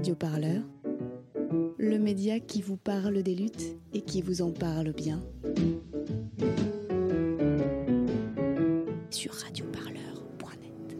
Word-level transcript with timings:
Radio 0.00 0.14
Parleur, 0.14 0.62
le 1.76 1.98
média 1.98 2.40
qui 2.40 2.62
vous 2.62 2.78
parle 2.78 3.22
des 3.22 3.34
luttes 3.34 3.76
et 3.92 4.00
qui 4.00 4.22
vous 4.22 4.40
en 4.40 4.50
parle 4.50 4.94
bien. 4.94 5.22
Sur 9.10 9.34
radioparleur.net. 9.34 10.96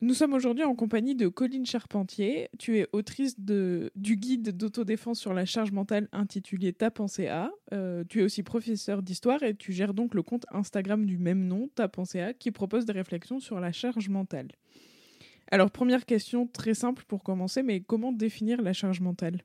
Nous 0.00 0.14
sommes 0.14 0.32
aujourd'hui 0.32 0.64
en 0.64 0.74
compagnie 0.74 1.14
de 1.14 1.28
Colline 1.28 1.64
Charpentier. 1.64 2.48
Tu 2.58 2.78
es 2.78 2.88
autrice 2.92 3.38
du 3.38 4.16
guide 4.16 4.56
d'autodéfense 4.56 5.20
sur 5.20 5.32
la 5.32 5.44
charge 5.44 5.70
mentale 5.70 6.08
intitulé 6.10 6.72
Ta 6.72 6.90
pensée 6.90 7.28
A. 7.28 7.52
Euh, 7.72 8.02
tu 8.08 8.18
es 8.18 8.24
aussi 8.24 8.42
professeur 8.42 9.04
d'histoire 9.04 9.44
et 9.44 9.54
tu 9.54 9.72
gères 9.72 9.94
donc 9.94 10.12
le 10.12 10.24
compte 10.24 10.44
Instagram 10.50 11.06
du 11.06 11.18
même 11.18 11.46
nom, 11.46 11.68
Ta 11.76 11.86
pensée 11.86 12.20
A, 12.20 12.34
qui 12.34 12.50
propose 12.50 12.84
des 12.84 12.94
réflexions 12.94 13.38
sur 13.38 13.60
la 13.60 13.70
charge 13.70 14.08
mentale. 14.08 14.48
Alors, 15.54 15.70
première 15.70 16.04
question 16.04 16.48
très 16.48 16.74
simple 16.74 17.04
pour 17.06 17.22
commencer, 17.22 17.62
mais 17.62 17.78
comment 17.78 18.10
définir 18.10 18.60
la 18.60 18.72
charge 18.72 19.00
mentale? 19.00 19.44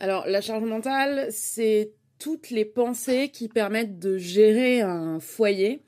Alors, 0.00 0.26
la 0.26 0.40
charge 0.40 0.64
mentale, 0.64 1.28
c'est 1.30 1.92
toutes 2.18 2.50
les 2.50 2.64
pensées 2.64 3.28
qui 3.28 3.46
permettent 3.46 4.00
de 4.00 4.18
gérer 4.18 4.80
un 4.80 5.20
foyer. 5.20 5.84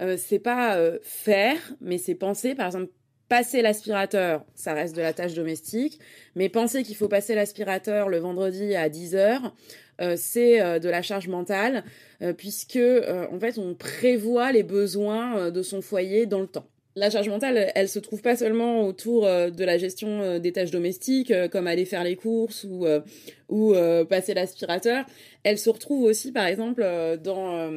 Euh, 0.00 0.16
c'est 0.16 0.38
pas 0.38 0.76
euh, 0.76 0.98
faire, 1.02 1.58
mais 1.82 1.98
c'est 1.98 2.14
penser, 2.14 2.54
par 2.54 2.64
exemple, 2.64 2.90
passer 3.28 3.60
l'aspirateur, 3.60 4.46
ça 4.54 4.72
reste 4.72 4.96
de 4.96 5.02
la 5.02 5.12
tâche 5.12 5.34
domestique, 5.34 5.98
mais 6.34 6.48
penser 6.48 6.82
qu'il 6.82 6.96
faut 6.96 7.08
passer 7.08 7.34
l'aspirateur 7.34 8.08
le 8.08 8.16
vendredi 8.16 8.74
à 8.74 8.88
10h, 8.88 9.52
euh, 10.00 10.14
c'est 10.16 10.60
euh, 10.60 10.78
de 10.78 10.88
la 10.88 11.02
charge 11.02 11.28
mentale, 11.28 11.84
euh, 12.22 12.32
puisque 12.32 12.78
en 12.78 13.38
fait 13.40 13.58
on 13.58 13.74
prévoit 13.74 14.52
les 14.52 14.62
besoins 14.62 15.50
de 15.50 15.62
son 15.62 15.82
foyer 15.82 16.24
dans 16.24 16.40
le 16.40 16.46
temps. 16.46 16.66
La 16.94 17.08
charge 17.08 17.28
mentale, 17.28 17.72
elle, 17.74 17.88
se 17.88 17.98
trouve 17.98 18.20
pas 18.20 18.36
seulement 18.36 18.82
autour 18.86 19.22
de 19.22 19.64
la 19.64 19.78
gestion 19.78 20.38
des 20.38 20.52
tâches 20.52 20.70
domestiques, 20.70 21.32
comme 21.50 21.66
aller 21.66 21.86
faire 21.86 22.04
les 22.04 22.16
courses 22.16 22.64
ou, 22.64 22.86
ou 23.48 23.74
passer 24.10 24.34
l'aspirateur. 24.34 25.06
Elle 25.42 25.56
se 25.56 25.70
retrouve 25.70 26.02
aussi, 26.02 26.32
par 26.32 26.44
exemple, 26.44 26.86
dans 27.24 27.70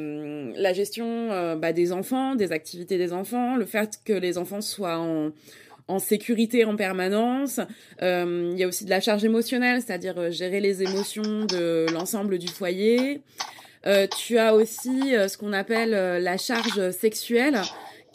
la 0.53 0.73
gestion 0.73 1.55
bah, 1.55 1.71
des 1.71 1.93
enfants, 1.93 2.35
des 2.35 2.51
activités 2.51 2.97
des 2.97 3.13
enfants, 3.13 3.55
le 3.55 3.65
fait 3.65 4.01
que 4.03 4.11
les 4.11 4.37
enfants 4.37 4.59
soient 4.59 4.97
en, 4.97 5.31
en 5.87 5.99
sécurité 5.99 6.65
en 6.65 6.75
permanence. 6.75 7.59
Euh, 8.01 8.49
il 8.53 8.59
y 8.59 8.63
a 8.63 8.67
aussi 8.67 8.85
de 8.85 8.89
la 8.89 9.01
charge 9.01 9.23
émotionnelle, 9.23 9.81
c'est-à-dire 9.81 10.17
euh, 10.17 10.31
gérer 10.31 10.59
les 10.59 10.81
émotions 10.81 11.45
de 11.45 11.85
l'ensemble 11.93 12.37
du 12.37 12.47
foyer. 12.47 13.21
Euh, 13.85 14.07
tu 14.17 14.39
as 14.39 14.55
aussi 14.55 15.11
ce 15.11 15.37
qu'on 15.37 15.53
appelle 15.53 15.91
la 15.91 16.37
charge 16.37 16.89
sexuelle, 16.89 17.61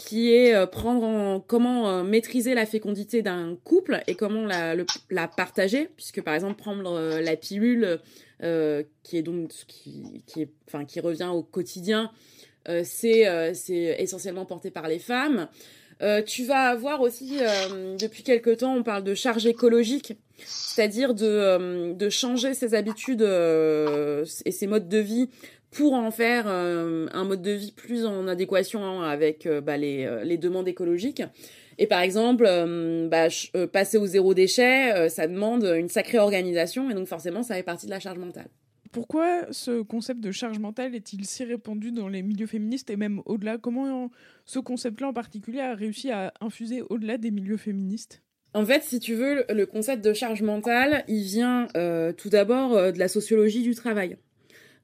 qui 0.01 0.33
est 0.33 0.67
prendre 0.67 1.05
en, 1.05 1.41
comment 1.41 2.03
maîtriser 2.03 2.55
la 2.55 2.65
fécondité 2.65 3.21
d'un 3.21 3.57
couple 3.65 4.01
et 4.07 4.15
comment 4.15 4.47
la, 4.47 4.75
la 5.11 5.29
partager, 5.29 5.91
puisque 5.97 6.23
par 6.23 6.35
exemple 6.35 6.57
prendre 6.57 7.21
la 7.21 7.37
pilule, 7.37 8.01
qui 8.41 9.17
est 9.17 9.23
donc 9.23 9.51
qui, 9.69 10.23
qui 10.27 10.43
est, 10.43 10.51
enfin 10.67 10.87
qui 10.87 11.01
revient 11.01 11.31
au 11.31 11.43
quotidien, 11.43 12.11
c'est 12.67 13.55
c'est 13.55 13.97
essentiellement 13.99 14.47
porté 14.47 14.71
par 14.71 14.89
les 14.89 14.99
femmes. 14.99 15.49
Euh, 16.03 16.23
tu 16.23 16.45
vas 16.45 16.69
avoir 16.69 17.03
aussi, 17.03 17.39
euh, 17.41 17.97
depuis 17.97 18.23
quelque 18.23 18.51
temps, 18.51 18.75
on 18.75 18.83
parle 18.83 19.05
de 19.05 19.15
charge 19.15 19.47
écologique, 19.47 20.15
c'est-à-dire 20.39 21.15
de, 21.15 21.27
euh, 21.27 21.93
de 21.93 22.09
changer 22.09 22.55
ses 22.55 22.75
habitudes 22.75 23.21
et 23.23 24.51
ses 24.51 24.67
modes 24.67 24.89
de 24.89 24.99
vie 24.99 25.29
pour 25.71 25.95
en 25.95 26.11
faire 26.11 26.49
un 26.49 27.25
mode 27.25 27.43
de 27.43 27.53
vie 27.53 27.73
plus 27.73 28.05
en 28.05 28.27
adéquation 28.27 29.03
avec 29.03 29.49
bah, 29.63 29.77
les, 29.77 30.23
les, 30.25 30.37
demandes 30.37 30.67
écologiques. 30.67 31.23
Et 31.79 31.87
par 31.87 32.01
exemple, 32.01 32.45
bah, 33.09 33.29
passer 33.73 33.97
au 33.97 34.07
zéro 34.07 34.35
déchet, 34.35 35.09
ça 35.09 35.29
demande 35.29 35.65
une 35.65 35.89
sacrée 35.89 36.19
organisation 36.19 36.91
et 36.91 36.95
donc 36.95 37.07
forcément, 37.07 37.43
ça 37.43 37.55
fait 37.55 37.63
partie 37.63 37.87
de 37.87 37.91
la 37.93 38.01
charge 38.01 38.19
mentale. 38.19 38.49
Pourquoi 38.93 39.47
ce 39.53 39.83
concept 39.83 40.21
de 40.21 40.33
charge 40.33 40.59
mentale 40.59 40.97
est-il 40.97 41.25
si 41.25 41.45
répandu 41.45 41.93
dans 41.93 42.09
les 42.09 42.23
milieux 42.23 42.49
féministes 42.49 42.91
et 42.91 42.97
même 42.97 43.23
au-delà? 43.25 43.57
Comment 43.57 44.11
ce 44.47 44.59
concept-là 44.59 45.09
en 45.09 45.13
particulier 45.13 45.61
a 45.61 45.77
réussi 45.77 46.11
à 46.11 46.33
infuser 46.41 46.83
au-delà 46.83 47.17
des 47.17 47.31
milieux 47.31 47.57
féministes? 47.57 48.23
En 48.53 48.67
fait, 48.67 48.83
si 48.83 48.99
tu 48.99 49.15
veux, 49.15 49.45
le 49.49 49.65
concept 49.65 50.05
de 50.05 50.13
charge 50.13 50.43
mentale, 50.43 51.05
il 51.07 51.23
vient 51.23 51.69
euh, 51.77 52.13
tout 52.13 52.31
d'abord 52.31 52.77
euh, 52.77 52.91
de 52.91 52.99
la 52.99 53.07
sociologie 53.07 53.63
du 53.63 53.77
travail. 53.77 54.17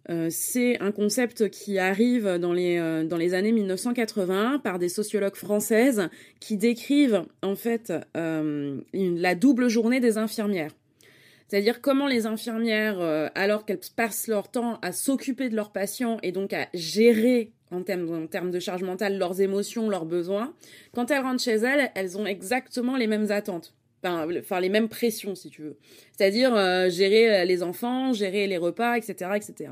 Euh, 0.08 0.28
c'est 0.30 0.80
un 0.80 0.92
concept 0.92 1.50
qui 1.50 1.78
arrive 1.78 2.38
dans 2.38 2.52
les, 2.52 3.04
dans 3.08 3.16
les 3.16 3.34
années 3.34 3.52
1980 3.52 4.60
par 4.60 4.78
des 4.78 4.88
sociologues 4.88 5.34
françaises 5.34 6.08
qui 6.40 6.56
décrivent 6.56 7.24
en 7.42 7.56
fait 7.56 7.92
la 8.14 9.34
double 9.34 9.68
journée 9.68 10.00
des 10.00 10.18
infirmières. 10.18 10.72
C'est-à-dire 11.48 11.80
comment 11.80 12.08
les 12.08 12.26
infirmières, 12.26 13.00
euh, 13.00 13.28
alors 13.34 13.64
qu'elles 13.64 13.78
passent 13.94 14.26
leur 14.26 14.50
temps 14.50 14.78
à 14.82 14.90
s'occuper 14.92 15.48
de 15.48 15.54
leurs 15.54 15.70
patients 15.70 16.18
et 16.22 16.32
donc 16.32 16.52
à 16.52 16.66
gérer 16.74 17.52
en 17.70 17.82
termes, 17.82 18.24
en 18.24 18.26
termes 18.26 18.50
de 18.50 18.58
charge 18.58 18.82
mentale 18.82 19.16
leurs 19.18 19.40
émotions, 19.40 19.88
leurs 19.88 20.06
besoins, 20.06 20.54
quand 20.92 21.10
elles 21.10 21.22
rentrent 21.22 21.42
chez 21.42 21.52
elles, 21.52 21.90
elles 21.94 22.18
ont 22.18 22.26
exactement 22.26 22.96
les 22.96 23.06
mêmes 23.06 23.30
attentes. 23.30 23.75
Enfin, 24.06 24.60
les 24.60 24.68
mêmes 24.68 24.88
pressions, 24.88 25.34
si 25.34 25.50
tu 25.50 25.62
veux. 25.62 25.76
C'est-à-dire 26.16 26.54
euh, 26.54 26.88
gérer 26.90 27.44
les 27.44 27.62
enfants, 27.62 28.12
gérer 28.12 28.46
les 28.46 28.56
repas, 28.56 28.96
etc., 28.96 29.30
etc. 29.34 29.70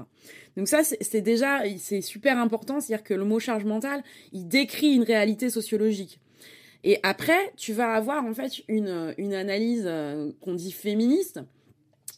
Donc 0.57 0.69
ça, 0.69 0.83
c'est 0.85 1.21
déjà, 1.21 1.63
c'est 1.79 2.01
super 2.01 2.39
important. 2.39 2.81
C'est-à-dire 2.81 3.05
que 3.05 3.15
le 3.15 3.25
mot 3.25 3.39
charge 3.39 3.65
mentale, 3.65 4.03
il 4.33 4.49
décrit 4.49 4.95
une 4.95 5.03
réalité 5.03 5.51
sociologique. 5.51 6.21
Et 6.85 6.99
après, 7.03 7.53
tu 7.57 7.73
vas 7.73 7.95
avoir 7.95 8.25
en 8.25 8.35
fait 8.35 8.63
une, 8.69 9.15
une 9.17 9.35
analyse 9.35 9.85
euh, 9.87 10.31
qu'on 10.41 10.55
dit 10.55 10.71
féministe, 10.71 11.41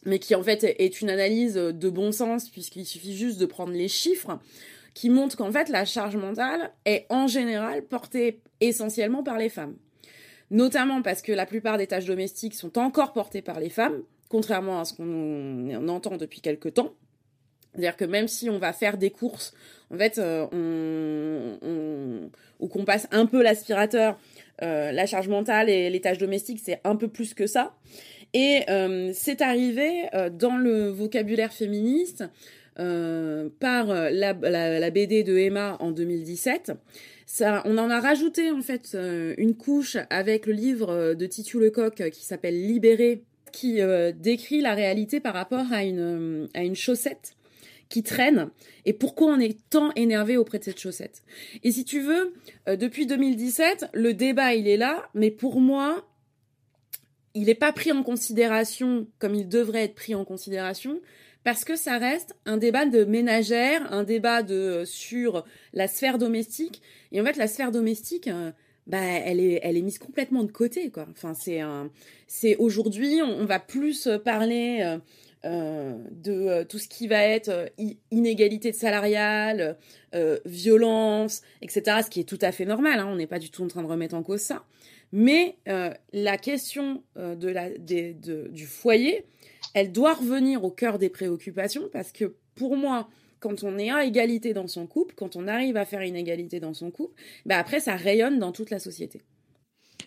mais 0.05 0.19
qui 0.19 0.35
en 0.35 0.43
fait 0.43 0.63
est 0.63 1.01
une 1.01 1.09
analyse 1.09 1.55
de 1.55 1.89
bon 1.89 2.11
sens 2.11 2.49
puisqu'il 2.49 2.85
suffit 2.85 3.15
juste 3.15 3.39
de 3.39 3.45
prendre 3.45 3.73
les 3.73 3.87
chiffres 3.87 4.39
qui 4.93 5.09
montrent 5.09 5.37
qu'en 5.37 5.51
fait 5.51 5.69
la 5.69 5.85
charge 5.85 6.17
mentale 6.17 6.71
est 6.85 7.05
en 7.09 7.27
général 7.27 7.83
portée 7.83 8.41
essentiellement 8.61 9.23
par 9.23 9.37
les 9.37 9.49
femmes. 9.49 9.75
Notamment 10.49 11.01
parce 11.01 11.21
que 11.21 11.31
la 11.31 11.45
plupart 11.45 11.77
des 11.77 11.87
tâches 11.87 12.05
domestiques 12.05 12.53
sont 12.53 12.77
encore 12.77 13.13
portées 13.13 13.41
par 13.41 13.59
les 13.59 13.69
femmes, 13.69 14.01
contrairement 14.29 14.79
à 14.79 14.85
ce 14.85 14.93
qu'on 14.93 15.87
entend 15.87 16.17
depuis 16.17 16.41
quelque 16.41 16.69
temps. 16.69 16.93
C'est-à-dire 17.73 17.97
que 17.97 18.05
même 18.05 18.27
si 18.27 18.49
on 18.49 18.57
va 18.57 18.73
faire 18.73 18.97
des 18.97 19.11
courses, 19.11 19.53
en 19.93 19.97
fait, 19.97 20.17
euh, 20.17 20.47
on, 20.51 22.29
ou 22.59 22.67
qu'on 22.67 22.85
passe 22.85 23.07
un 23.11 23.27
peu 23.27 23.43
l'aspirateur, 23.43 24.17
euh, 24.63 24.91
la 24.91 25.05
charge 25.05 25.27
mentale 25.27 25.69
et 25.69 25.89
les 25.89 26.01
tâches 26.01 26.17
domestiques, 26.17 26.59
c'est 26.63 26.81
un 26.83 26.95
peu 26.95 27.07
plus 27.07 27.33
que 27.33 27.45
ça. 27.45 27.75
Et 28.33 28.61
euh, 28.69 29.11
c'est 29.13 29.41
arrivé 29.41 30.09
dans 30.31 30.57
le 30.57 30.89
vocabulaire 30.89 31.53
féministe 31.53 32.23
par 32.75 33.87
la, 33.87 34.33
BD 34.33 35.23
de 35.23 35.37
Emma 35.37 35.77
en 35.79 35.91
2017. 35.91 36.73
On 37.41 37.77
en 37.77 37.89
a 37.89 37.99
rajouté 37.99 38.51
en 38.51 38.61
fait 38.61 38.97
une 39.37 39.55
couche 39.55 39.97
avec 40.09 40.45
le 40.45 40.53
livre 40.53 41.13
de 41.13 41.25
Titu 41.25 41.59
Lecoq 41.59 42.09
qui 42.11 42.23
s'appelle 42.23 42.59
Libéré, 42.59 43.23
qui 43.51 43.79
décrit 44.15 44.61
la 44.61 44.73
réalité 44.73 45.19
par 45.19 45.33
rapport 45.33 45.65
à 45.71 45.83
une, 45.83 46.47
à 46.53 46.63
une 46.63 46.75
chaussette 46.75 47.33
qui 47.89 48.03
traîne 48.03 48.49
et 48.85 48.93
pourquoi 48.93 49.27
on 49.27 49.39
est 49.39 49.57
tant 49.69 49.91
énervé 49.95 50.37
auprès 50.37 50.59
de 50.59 50.63
cette 50.63 50.79
chaussette. 50.79 51.23
Et 51.63 51.71
si 51.71 51.85
tu 51.85 52.01
veux, 52.01 52.33
depuis 52.67 53.05
2017, 53.05 53.89
le 53.93 54.13
débat 54.13 54.53
il 54.55 54.67
est 54.67 54.77
là, 54.77 55.09
mais 55.13 55.31
pour 55.31 55.59
moi, 55.59 56.05
il 57.33 57.45
n'est 57.45 57.55
pas 57.55 57.71
pris 57.71 57.91
en 57.91 58.03
considération 58.03 59.07
comme 59.19 59.35
il 59.35 59.47
devrait 59.47 59.83
être 59.83 59.95
pris 59.95 60.15
en 60.15 60.25
considération 60.25 60.99
parce 61.47 61.63
que 61.63 61.77
ça 61.77 61.97
reste 61.97 62.35
un 62.45 62.57
débat 62.57 62.85
de 62.85 63.05
ménagère, 63.05 63.93
un 63.93 64.03
débat 64.03 64.43
de 64.43 64.83
sur 64.85 65.45
la 65.71 65.87
sphère 65.87 66.17
domestique. 66.17 66.81
Et 67.13 67.21
en 67.21 67.23
fait, 67.23 67.37
la 67.37 67.47
sphère 67.47 67.71
domestique, 67.71 68.27
euh, 68.27 68.51
bah, 68.85 69.01
elle 69.01 69.39
est, 69.39 69.61
elle 69.63 69.77
est 69.77 69.81
mise 69.81 69.97
complètement 69.97 70.43
de 70.43 70.51
côté, 70.51 70.89
quoi. 70.89 71.07
Enfin, 71.09 71.33
c'est 71.33 71.61
c'est 72.27 72.57
aujourd'hui, 72.57 73.21
on, 73.21 73.45
va 73.45 73.61
plus 73.61 74.09
parler 74.25 74.81
euh, 74.81 74.97
euh, 75.45 75.95
de 76.11 76.63
tout 76.63 76.79
ce 76.79 76.89
qui 76.89 77.07
va 77.07 77.23
être 77.23 77.71
inégalité 78.11 78.73
salariale, 78.73 79.77
violence, 80.43 81.43
etc. 81.61 82.01
Ce 82.03 82.09
qui 82.09 82.19
est 82.19 82.27
tout 82.27 82.39
à 82.41 82.51
fait 82.51 82.65
normal. 82.65 82.99
Hein. 82.99 83.07
on 83.09 83.15
n'est 83.15 83.25
pas 83.25 83.39
du 83.39 83.51
tout 83.51 83.63
en 83.63 83.69
train 83.69 83.83
de 83.83 83.87
remettre 83.87 84.15
en 84.15 84.21
cause 84.21 84.41
ça. 84.41 84.65
Mais 85.11 85.55
euh, 85.67 85.93
la 86.11 86.37
question 86.37 87.03
euh, 87.17 87.35
de 87.35 87.47
la, 87.47 87.69
du 87.69 88.65
foyer, 88.65 89.25
elle 89.77 89.91
doit 89.91 90.15
revenir 90.15 90.63
au 90.63 90.71
cœur 90.71 90.97
des 90.97 91.09
préoccupations 91.09 91.87
parce 91.93 92.11
que 92.11 92.33
pour 92.55 92.75
moi, 92.75 93.07
quand 93.39 93.63
on 93.63 93.77
est 93.77 93.91
à 93.91 94.05
égalité 94.05 94.55
dans 94.55 94.65
son 94.65 94.87
couple, 94.87 95.13
quand 95.15 95.35
on 95.35 95.47
arrive 95.47 95.77
à 95.77 95.85
faire 95.85 96.01
une 96.01 96.15
égalité 96.15 96.59
dans 96.59 96.73
son 96.73 96.89
couple, 96.89 97.13
bah 97.45 97.59
après 97.59 97.79
ça 97.79 97.95
rayonne 97.95 98.39
dans 98.39 98.51
toute 98.51 98.71
la 98.71 98.79
société. 98.79 99.21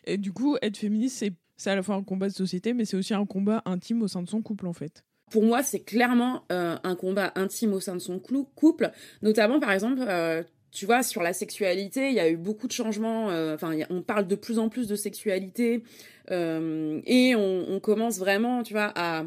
Et 0.06 0.16
du 0.16 0.32
coup, 0.32 0.56
être 0.60 0.76
féministe, 0.76 1.24
c'est 1.56 1.70
à 1.70 1.76
la 1.76 1.84
fois 1.84 1.94
un 1.94 2.02
combat 2.02 2.28
de 2.28 2.34
société, 2.34 2.72
mais 2.72 2.84
c'est 2.84 2.96
aussi 2.96 3.14
un 3.14 3.26
combat 3.26 3.62
intime 3.64 4.02
au 4.02 4.08
sein 4.08 4.24
de 4.24 4.28
son 4.28 4.42
couple 4.42 4.66
en 4.66 4.72
fait. 4.72 5.04
Pour 5.30 5.44
moi, 5.44 5.62
c'est 5.62 5.78
clairement 5.78 6.42
euh, 6.50 6.76
un 6.82 6.96
combat 6.96 7.32
intime 7.36 7.72
au 7.72 7.78
sein 7.78 7.94
de 7.94 8.00
son 8.00 8.18
couple, 8.18 8.90
notamment 9.22 9.60
par 9.60 9.70
exemple 9.70 10.02
tu 10.72 10.86
vois, 10.86 11.04
sur 11.04 11.22
la 11.22 11.32
sexualité, 11.32 12.08
il 12.08 12.14
y 12.14 12.20
a 12.20 12.28
eu 12.28 12.36
beaucoup 12.36 12.68
de 12.68 12.72
changements. 12.72 13.26
Enfin, 13.26 13.76
on 13.90 14.02
parle 14.02 14.28
de 14.28 14.36
plus 14.36 14.60
en 14.60 14.68
plus 14.68 14.86
de 14.86 14.94
sexualité 14.94 15.82
et 16.28 17.34
on, 17.36 17.64
on, 17.68 17.80
commence 17.80 18.18
vraiment, 18.18 18.62
tu 18.62 18.72
vois, 18.72 18.92
à 18.94 19.24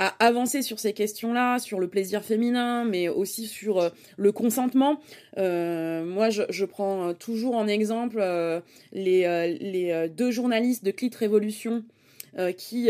à 0.00 0.14
avancer 0.18 0.62
sur 0.62 0.80
ces 0.80 0.94
questions-là, 0.94 1.58
sur 1.58 1.78
le 1.78 1.86
plaisir 1.86 2.24
féminin, 2.24 2.84
mais 2.84 3.10
aussi 3.10 3.46
sur 3.46 3.78
euh, 3.78 3.90
le 4.16 4.32
consentement. 4.32 4.98
Euh, 5.36 6.06
moi, 6.06 6.30
je, 6.30 6.42
je, 6.48 6.64
prends 6.64 7.12
toujours 7.12 7.54
en 7.54 7.68
exemple 7.68 8.16
euh, 8.18 8.60
les, 8.92 9.26
euh, 9.26 9.54
les 9.60 10.08
deux 10.08 10.30
journalistes 10.30 10.84
de 10.84 10.90
Clit 10.90 11.10
Révolution. 11.14 11.84
qui 12.56 12.88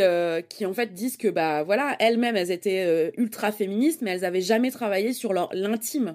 qui 0.50 0.66
en 0.66 0.74
fait 0.74 0.92
disent 0.92 1.16
que 1.16 1.28
bah 1.28 1.62
voilà 1.62 1.96
elles-mêmes 1.98 2.36
elles 2.36 2.50
étaient 2.50 3.10
ultra 3.16 3.52
féministes 3.52 4.02
mais 4.02 4.10
elles 4.10 4.26
avaient 4.26 4.42
jamais 4.42 4.70
travaillé 4.70 5.14
sur 5.14 5.32
leur 5.32 5.48
l'intime 5.54 6.14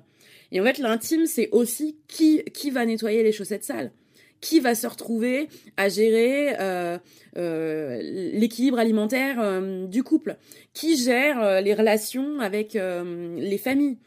et 0.52 0.62
en 0.62 0.64
fait 0.64 0.78
l'intime 0.78 1.26
c'est 1.26 1.50
aussi 1.52 1.98
qui 2.08 2.44
qui 2.54 2.70
va 2.70 2.86
nettoyer 2.86 3.24
les 3.24 3.32
chaussettes 3.32 3.64
sales 3.64 3.92
qui 4.42 4.60
va 4.60 4.76
se 4.76 4.88
retrouver 4.88 5.50
à 5.78 5.90
gérer 5.90 6.56
euh, 6.60 6.98
euh, 7.38 8.00
l'équilibre 8.34 8.80
alimentaire 8.80 9.38
euh, 9.40 9.88
du 9.88 10.04
couple, 10.04 10.38
qui 10.74 10.98
gère 10.98 11.62
les 11.62 11.74
relations 11.74 12.40
avec 12.40 12.74
les 12.74 13.58
familles, 13.58 13.98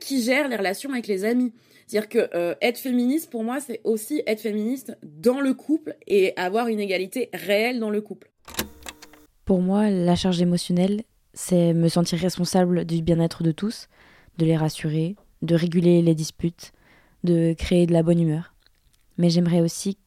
qui 0.00 0.22
gère 0.22 0.48
les 0.48 0.56
relations 0.56 0.92
avec 0.92 1.06
les 1.06 1.24
amis. 1.24 1.52
C'est-à-dire 1.86 2.08
que 2.08 2.56
être 2.60 2.78
féministe, 2.78 3.30
pour 3.30 3.44
moi, 3.44 3.60
c'est 3.60 3.80
aussi 3.84 4.22
être 4.26 4.40
féministe 4.40 4.96
dans 5.02 5.40
le 5.40 5.52
couple 5.54 5.96
et 6.06 6.32
avoir 6.36 6.68
une 6.68 6.80
égalité 6.80 7.28
réelle 7.32 7.80
dans 7.80 7.90
le 7.90 8.00
couple. 8.00 8.30
Pour 9.44 9.60
moi, 9.60 9.90
la 9.90 10.14
charge 10.14 10.40
émotionnelle, 10.40 11.02
c'est 11.34 11.72
me 11.72 11.88
sentir 11.88 12.18
responsable 12.18 12.84
du 12.84 13.02
bien-être 13.02 13.42
de 13.42 13.52
tous, 13.52 13.88
de 14.38 14.46
les 14.46 14.56
rassurer, 14.56 15.16
de 15.42 15.54
réguler 15.54 16.02
les 16.02 16.14
disputes, 16.14 16.72
de 17.24 17.54
créer 17.54 17.86
de 17.86 17.92
la 17.92 18.02
bonne 18.02 18.20
humeur 18.20 18.51
mais 19.18 19.30
j'aimerais 19.30 19.60
aussi 19.60 19.98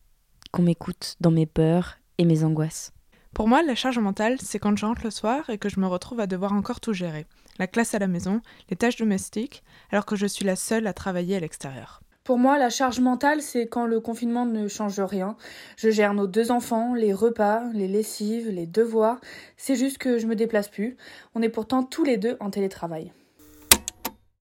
qu'on 0.52 0.63
m'écoute 0.63 1.16
dans 1.19 1.31
mes 1.31 1.46
peurs 1.46 1.98
et 2.18 2.25
mes 2.25 2.44
angoisses. 2.44 2.92
Pour 3.34 3.50
moi, 3.50 3.62
la 3.62 3.75
charge 3.75 4.00
mentale, 4.00 4.38
c'est 4.42 4.60
quand 4.60 4.78
je 4.78 4.86
rentre 4.86 5.04
le 5.04 5.12
soir 5.12 5.50
et 5.50 5.57
que 5.57 5.68
je 5.68 5.80
me 5.80 5.88
retrouve 5.88 6.22
à 6.22 6.28
devoir 6.28 6.54
encore 6.54 6.80
tout 6.80 6.94
gérer. 6.94 7.25
La 7.60 7.68
classe 7.68 7.94
à 7.94 8.00
la 8.00 8.07
maison, 8.07 8.42
les 8.69 8.78
tâches 8.78 8.96
domestiques, 8.96 9.63
alors 9.92 10.06
que 10.06 10.16
je 10.16 10.25
suis 10.25 10.46
la 10.46 10.56
seule 10.56 10.88
à 10.88 10.94
travailler 10.94 11.36
à 11.36 11.40
l'extérieur. 11.42 12.02
Pour 12.24 12.38
moi, 12.40 12.57
la 12.57 12.69
charge 12.69 13.02
mentale, 13.02 13.42
c'est 13.42 13.68
quand 13.68 13.86
le 13.86 14.00
confinement 14.00 14.46
ne 14.46 14.68
change 14.68 15.00
rien. 15.00 15.36
Je 15.78 15.90
gère 15.90 16.13
nos 16.13 16.28
deux 16.28 16.50
enfants, 16.50 16.94
les 16.96 17.13
repas, 17.13 17.62
les 17.74 17.88
lessives, 17.88 18.50
les 18.50 18.66
devoirs. 18.66 19.19
C'est 19.58 19.75
juste 19.75 19.98
que 19.98 20.18
je 20.18 20.25
me 20.25 20.36
déplace 20.36 20.69
plus. 20.69 20.98
On 21.36 21.42
est 21.42 21.50
pourtant 21.50 21.84
tous 21.84 22.04
les 22.04 22.18
deux 22.18 22.38
en 22.40 22.50
télétravail 22.50 23.12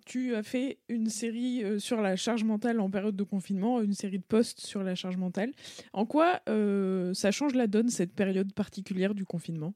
tu 0.04 0.34
as 0.34 0.42
fait 0.42 0.78
une 0.88 1.08
série 1.08 1.64
euh, 1.64 1.78
sur 1.78 2.00
la 2.00 2.16
charge 2.16 2.44
mentale 2.44 2.80
en 2.80 2.90
période 2.90 3.16
de 3.16 3.22
confinement, 3.22 3.80
une 3.80 3.92
série 3.92 4.18
de 4.18 4.24
posts 4.24 4.60
sur 4.60 4.82
la 4.82 4.94
charge 4.94 5.16
mentale. 5.16 5.50
En 5.92 6.06
quoi 6.06 6.40
euh, 6.48 7.12
ça 7.14 7.30
change 7.30 7.54
la 7.54 7.66
donne, 7.66 7.88
cette 7.88 8.14
période 8.14 8.52
particulière 8.54 9.14
du 9.14 9.24
confinement? 9.24 9.74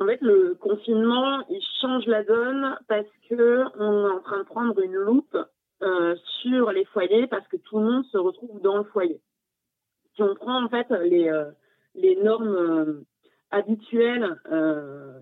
En 0.00 0.06
fait, 0.06 0.20
le 0.20 0.54
confinement, 0.60 1.46
il 1.48 1.62
change 1.80 2.06
la 2.06 2.24
donne 2.24 2.76
parce 2.88 3.06
que 3.28 3.64
on 3.78 4.08
est 4.08 4.12
en 4.12 4.20
train 4.20 4.38
de 4.38 4.44
prendre 4.44 4.78
une 4.80 4.94
loupe 4.94 5.38
euh, 5.82 6.16
sur 6.42 6.72
les 6.72 6.84
foyers 6.86 7.26
parce 7.26 7.46
que 7.48 7.56
tout 7.56 7.78
le 7.78 7.84
monde 7.84 8.04
se 8.06 8.18
retrouve 8.18 8.60
dans 8.60 8.78
le 8.78 8.84
foyer. 8.84 9.20
Si 10.14 10.22
on 10.22 10.34
prend 10.34 10.64
en 10.64 10.68
fait 10.68 10.86
les, 10.90 11.30
les 11.96 12.16
normes 12.22 13.04
habituelles 13.50 14.36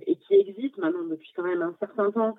et 0.07 0.17
qui 0.17 0.35
existent 0.35 0.83
maintenant 0.83 1.05
depuis 1.05 1.33
quand 1.35 1.45
même 1.45 1.63
un 1.63 1.75
certain 1.81 2.11
temps, 2.11 2.37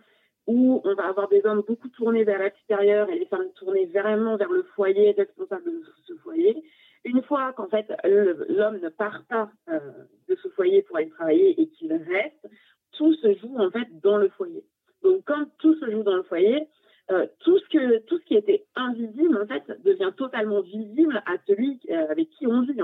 où 0.47 0.81
on 0.83 0.93
va 0.95 1.07
avoir 1.07 1.29
des 1.29 1.45
hommes 1.45 1.63
beaucoup 1.67 1.89
tournés 1.89 2.23
vers 2.23 2.39
l'extérieur 2.39 3.09
et 3.09 3.19
les 3.19 3.25
femmes 3.25 3.51
tournées 3.55 3.85
vraiment 3.85 4.35
vers 4.35 4.51
le 4.51 4.63
foyer, 4.75 5.11
responsable 5.11 5.65
de 5.65 5.83
ce 6.05 6.13
foyer. 6.15 6.63
Une 7.05 7.21
fois 7.23 7.53
qu'en 7.53 7.67
fait 7.67 7.91
l'homme 8.03 8.79
ne 8.79 8.89
part 8.89 9.23
pas 9.29 9.49
euh, 9.69 9.79
de 10.27 10.35
ce 10.35 10.49
foyer 10.49 10.81
pour 10.83 10.97
aller 10.97 11.09
travailler 11.09 11.61
et 11.61 11.67
qu'il 11.67 11.93
reste, 11.93 12.47
tout 12.93 13.13
se 13.15 13.33
joue 13.35 13.57
en 13.57 13.71
fait 13.71 13.87
dans 14.01 14.17
le 14.17 14.29
foyer. 14.29 14.63
Donc 15.01 15.21
quand 15.25 15.45
tout 15.59 15.75
se 15.75 15.89
joue 15.89 16.03
dans 16.03 16.15
le 16.15 16.23
foyer, 16.23 16.67
euh, 17.11 17.27
tout 17.39 17.57
ce 17.59 17.69
que 17.69 17.99
tout 17.99 18.17
ce 18.17 18.23
qui 18.25 18.35
était 18.35 18.65
invisible 18.75 19.41
en 19.41 19.45
fait 19.45 19.63
devient 19.83 20.11
totalement 20.15 20.61
visible 20.61 21.21
à 21.25 21.35
celui 21.47 21.79
euh, 21.89 22.07
avec 22.09 22.29
qui 22.31 22.47
on 22.47 22.61
vit. 22.61 22.79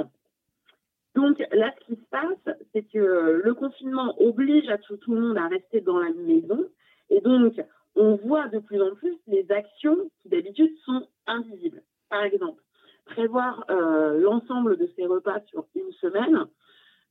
Donc 1.15 1.39
là, 1.51 1.73
ce 1.79 1.85
qui 1.85 2.00
se 2.00 2.07
passe, 2.09 2.56
c'est 2.73 2.83
que 2.83 3.41
le 3.44 3.53
confinement 3.53 4.15
oblige 4.21 4.69
à 4.69 4.77
tout 4.77 4.97
le 5.07 5.19
monde 5.21 5.38
à 5.38 5.47
rester 5.47 5.81
dans 5.81 6.00
la 6.00 6.11
maison 6.11 6.69
et 7.09 7.21
donc, 7.21 7.53
on 7.95 8.15
voit 8.15 8.47
de 8.47 8.59
plus 8.59 8.81
en 8.81 8.95
plus 8.95 9.17
les 9.27 9.51
actions 9.51 10.09
qui 10.21 10.29
d'habitude 10.29 10.71
sont 10.85 11.07
invisibles. 11.27 11.81
Par 12.09 12.23
exemple, 12.23 12.61
prévoir 13.06 13.65
euh, 13.69 14.19
l'ensemble 14.19 14.77
de 14.77 14.89
ces 14.95 15.06
repas 15.06 15.39
sur 15.47 15.65
une 15.75 15.91
semaine, 15.94 16.45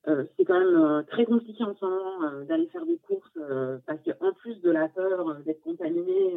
euh, 0.07 0.25
c'est 0.37 0.45
quand 0.45 0.59
même 0.59 0.77
euh, 0.77 1.03
très 1.03 1.25
compliqué 1.25 1.63
en 1.65 1.75
ce 1.75 1.85
moment 1.85 2.45
d'aller 2.45 2.67
faire 2.69 2.87
des 2.87 2.99
courses 2.99 3.39
parce 3.87 3.99
qu'en 4.03 4.33
plus 4.33 4.61
de 4.61 4.71
la 4.71 4.89
peur 4.89 5.35
d'être 5.45 5.61
contaminé, 5.61 6.35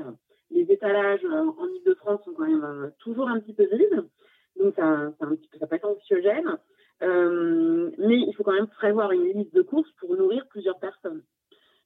les 0.50 0.64
étalages 0.72 1.26
en 1.26 1.68
Ile-de-France 1.68 2.22
sont 2.26 2.34
quand 2.34 2.48
même 2.48 2.92
toujours 3.00 3.30
un 3.30 3.40
petit 3.40 3.54
peu 3.54 3.66
vides. 3.72 4.04
Donc 4.60 4.76
ça, 4.76 4.86
un 4.86 5.36
petit 5.36 5.48
peu, 5.48 5.58
ça 5.60 5.68
peut 5.68 5.76
être 5.76 5.88
anxiogène. 5.88 6.58
mais 7.02 8.20
il 8.20 8.34
faut 8.36 8.44
quand 8.44 8.54
même 8.54 8.68
prévoir 8.68 9.12
une 9.12 9.32
liste 9.32 9.54
de 9.56 9.62
courses 9.62 9.92
pour 10.00 10.16
nourrir 10.16 10.46
plusieurs 10.50 10.80
personnes. 10.80 11.24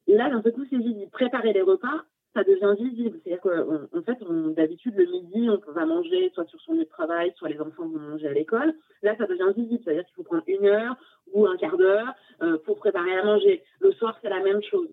Là, 0.08 0.30
d'un 0.30 0.42
coup, 0.42 0.66
c'est 0.70 0.78
visible. 0.78 1.10
Préparer 1.12 1.54
les 1.54 1.62
repas, 1.62 2.04
ça 2.36 2.44
devient 2.44 2.76
visible. 2.78 3.20
C'est-à-dire 3.24 3.42
qu'en 3.42 4.02
fait, 4.04 4.18
d'habitude, 4.54 4.96
le 4.96 5.06
midi, 5.06 5.50
on 5.50 5.72
va 5.72 5.86
manger 5.86 6.30
soit 6.34 6.46
sur 6.46 6.60
son 6.62 6.74
lieu 6.74 6.84
de 6.84 6.90
travail, 6.90 7.34
soit 7.38 7.50
les 7.50 7.60
enfants 7.60 7.88
vont 7.88 8.00
manger 8.00 8.28
à 8.28 8.34
l'école. 8.34 8.74
Là, 9.02 9.16
ça 9.18 9.26
devient 9.26 9.52
visible. 9.56 9.82
C'est-à-dire 9.84 10.06
qu'il 10.06 10.16
faut 10.16 10.24
prendre 10.24 10.44
une 10.48 10.66
heure 10.66 10.96
ou 11.34 11.48
un 11.48 11.58
quart 11.58 11.78
d'heure 11.78 12.14
euh, 12.42 12.58
pour 12.66 12.78
préparer 12.78 13.18
à 13.18 13.24
manger. 13.24 13.64
Le 13.80 13.92
soir, 13.94 14.18
c'est 14.22 14.30
la 14.30 14.44
même 14.44 14.62
chose. 14.64 14.90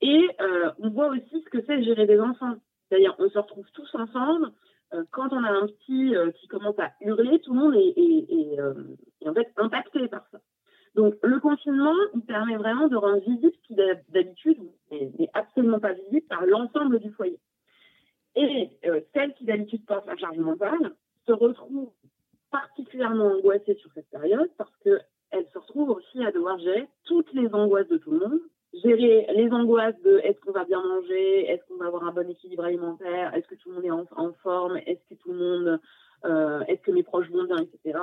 Et 0.00 0.28
euh, 0.40 0.70
on 0.78 0.90
voit 0.90 1.08
aussi 1.08 1.42
ce 1.44 1.50
que 1.50 1.64
c'est 1.66 1.82
gérer 1.82 2.06
des 2.06 2.20
enfants. 2.20 2.54
C'est-à-dire, 2.88 3.14
on 3.18 3.28
se 3.28 3.38
retrouve 3.38 3.66
tous 3.72 3.94
ensemble. 3.94 4.52
Euh, 4.94 5.02
quand 5.10 5.32
on 5.32 5.42
a 5.42 5.50
un 5.50 5.66
petit 5.66 6.14
qui 6.40 6.46
commence 6.46 6.78
à 6.78 6.92
hurler, 7.00 7.40
tout 7.40 7.52
le 7.52 7.60
monde 7.60 7.74
est, 7.74 7.98
est 7.98 9.28
en 9.28 9.34
fait 9.34 9.48
impacté 9.56 10.06
par 10.06 10.24
ça. 10.30 10.38
Donc 10.96 11.14
le 11.22 11.38
confinement, 11.40 11.94
il 12.14 12.22
permet 12.22 12.56
vraiment 12.56 12.88
de 12.88 12.96
rendre 12.96 13.20
visible 13.20 13.52
ce 13.52 13.66
qui 13.66 13.74
d'habitude 14.08 14.58
n'est 14.90 15.30
absolument 15.34 15.78
pas 15.78 15.92
visible 15.92 16.26
par 16.26 16.44
l'ensemble 16.46 16.98
du 17.00 17.10
foyer. 17.10 17.38
Et 18.34 18.70
euh, 18.86 19.00
celle 19.14 19.34
qui 19.34 19.44
d'habitude 19.44 19.84
porte 19.84 20.06
la 20.06 20.16
charge 20.16 20.38
mentale 20.38 20.94
se 21.26 21.32
retrouve 21.32 21.90
particulièrement 22.50 23.26
angoissée 23.26 23.74
sur 23.74 23.92
cette 23.92 24.08
période 24.08 24.50
parce 24.56 24.74
qu'elle 24.82 25.46
se 25.52 25.58
retrouve 25.58 25.90
aussi 25.90 26.24
à 26.24 26.32
devoir 26.32 26.58
gérer 26.60 26.88
toutes 27.04 27.32
les 27.34 27.52
angoisses 27.54 27.88
de 27.88 27.98
tout 27.98 28.12
le 28.12 28.20
monde, 28.20 28.40
gérer 28.82 29.26
les 29.34 29.50
angoisses 29.50 30.00
de 30.02 30.18
est-ce 30.24 30.40
qu'on 30.40 30.52
va 30.52 30.64
bien 30.64 30.82
manger, 30.82 31.50
est-ce 31.50 31.62
qu'on 31.66 31.76
va 31.76 31.86
avoir 31.86 32.04
un 32.04 32.12
bon 32.12 32.28
équilibre 32.30 32.64
alimentaire, 32.64 33.34
est-ce 33.34 33.46
que 33.48 33.54
tout 33.54 33.68
le 33.68 33.74
monde 33.76 33.84
est 33.84 34.16
en, 34.16 34.32
forme, 34.42 34.78
est-ce 34.78 35.14
que 35.14 35.20
tout 35.20 35.32
le 35.32 35.38
monde, 35.38 35.80
euh, 36.24 36.60
est-ce 36.68 36.80
que 36.80 36.90
mes 36.90 37.02
proches 37.02 37.28
vont 37.30 37.44
bien, 37.44 37.58
etc. 37.58 37.98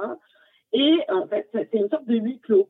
Et 0.73 0.99
en 1.09 1.27
fait, 1.27 1.47
c'est 1.53 1.73
une 1.73 1.89
sorte 1.89 2.05
de 2.05 2.15
huis 2.15 2.39
clos. 2.39 2.67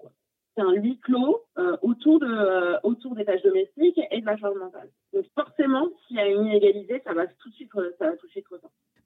C'est 0.56 0.62
un 0.62 0.74
huis 0.74 1.00
clos 1.00 1.42
euh, 1.58 1.78
autour, 1.82 2.20
de, 2.20 2.28
euh, 2.28 2.78
autour 2.84 3.16
des 3.16 3.26
tâches 3.26 3.42
domestiques 3.42 4.00
et 4.12 4.22
de 4.22 4.26
la 4.26 4.38
charge 4.38 4.56
mentale. 4.56 4.90
Donc 5.12 5.26
forcément, 5.34 5.88
s'il 6.08 6.18
y 6.18 6.20
a 6.20 6.28
une 6.28 6.46
inégalité, 6.46 7.02
ça 7.04 7.14
va 7.14 7.26
tout 7.26 7.50
de 7.50 7.56
suite, 7.56 7.72
ça 7.98 8.10
va 8.10 8.18
tout 8.18 8.28
de 8.28 8.32
suite 8.32 8.46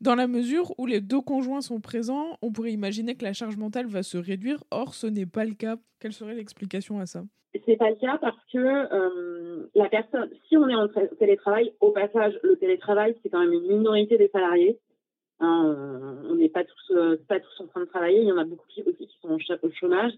Dans 0.02 0.16
la 0.16 0.28
mesure 0.28 0.74
où 0.78 0.86
les 0.86 1.00
deux 1.00 1.22
conjoints 1.22 1.62
sont 1.62 1.80
présents, 1.80 2.38
on 2.42 2.52
pourrait 2.52 2.74
imaginer 2.74 3.16
que 3.16 3.24
la 3.24 3.32
charge 3.32 3.56
mentale 3.56 3.88
va 3.88 4.04
se 4.04 4.18
réduire. 4.18 4.62
Or, 4.72 4.94
ce 4.94 5.08
n'est 5.08 5.26
pas 5.26 5.46
le 5.46 5.54
cas. 5.54 5.78
Quelle 6.02 6.12
serait 6.12 6.36
l'explication 6.36 7.00
à 7.00 7.06
ça? 7.06 7.24
C'est 7.66 7.78
pas 7.78 7.90
le 7.90 7.96
cas 7.96 8.18
parce 8.20 8.38
que 8.52 8.58
euh, 8.58 9.70
la 9.74 9.88
personne, 9.88 10.30
si 10.48 10.58
on 10.58 10.68
est 10.68 10.76
en 10.76 10.90
télétravail, 11.18 11.74
au 11.80 11.92
passage, 11.92 12.38
le 12.44 12.58
télétravail, 12.58 13.16
c'est 13.24 13.30
quand 13.30 13.40
même 13.40 13.54
une 13.54 13.78
minorité 13.78 14.18
des 14.18 14.28
salariés. 14.28 14.78
Hein, 15.40 16.18
on 16.30 16.36
n'est 16.36 16.50
pas 16.50 16.66
tous, 16.66 16.94
pas 17.28 17.40
tous 17.40 17.64
en 17.64 17.68
train 17.68 17.82
de 17.82 17.86
travailler. 17.86 18.22
Il 18.22 18.28
y 18.28 18.32
en 18.34 18.38
a 18.38 18.44
beaucoup 18.44 18.66
qui, 18.68 18.84
aussi 18.84 19.08
qui 19.08 19.18
sont 19.22 19.30
au 19.30 19.72
chômage. 19.72 20.12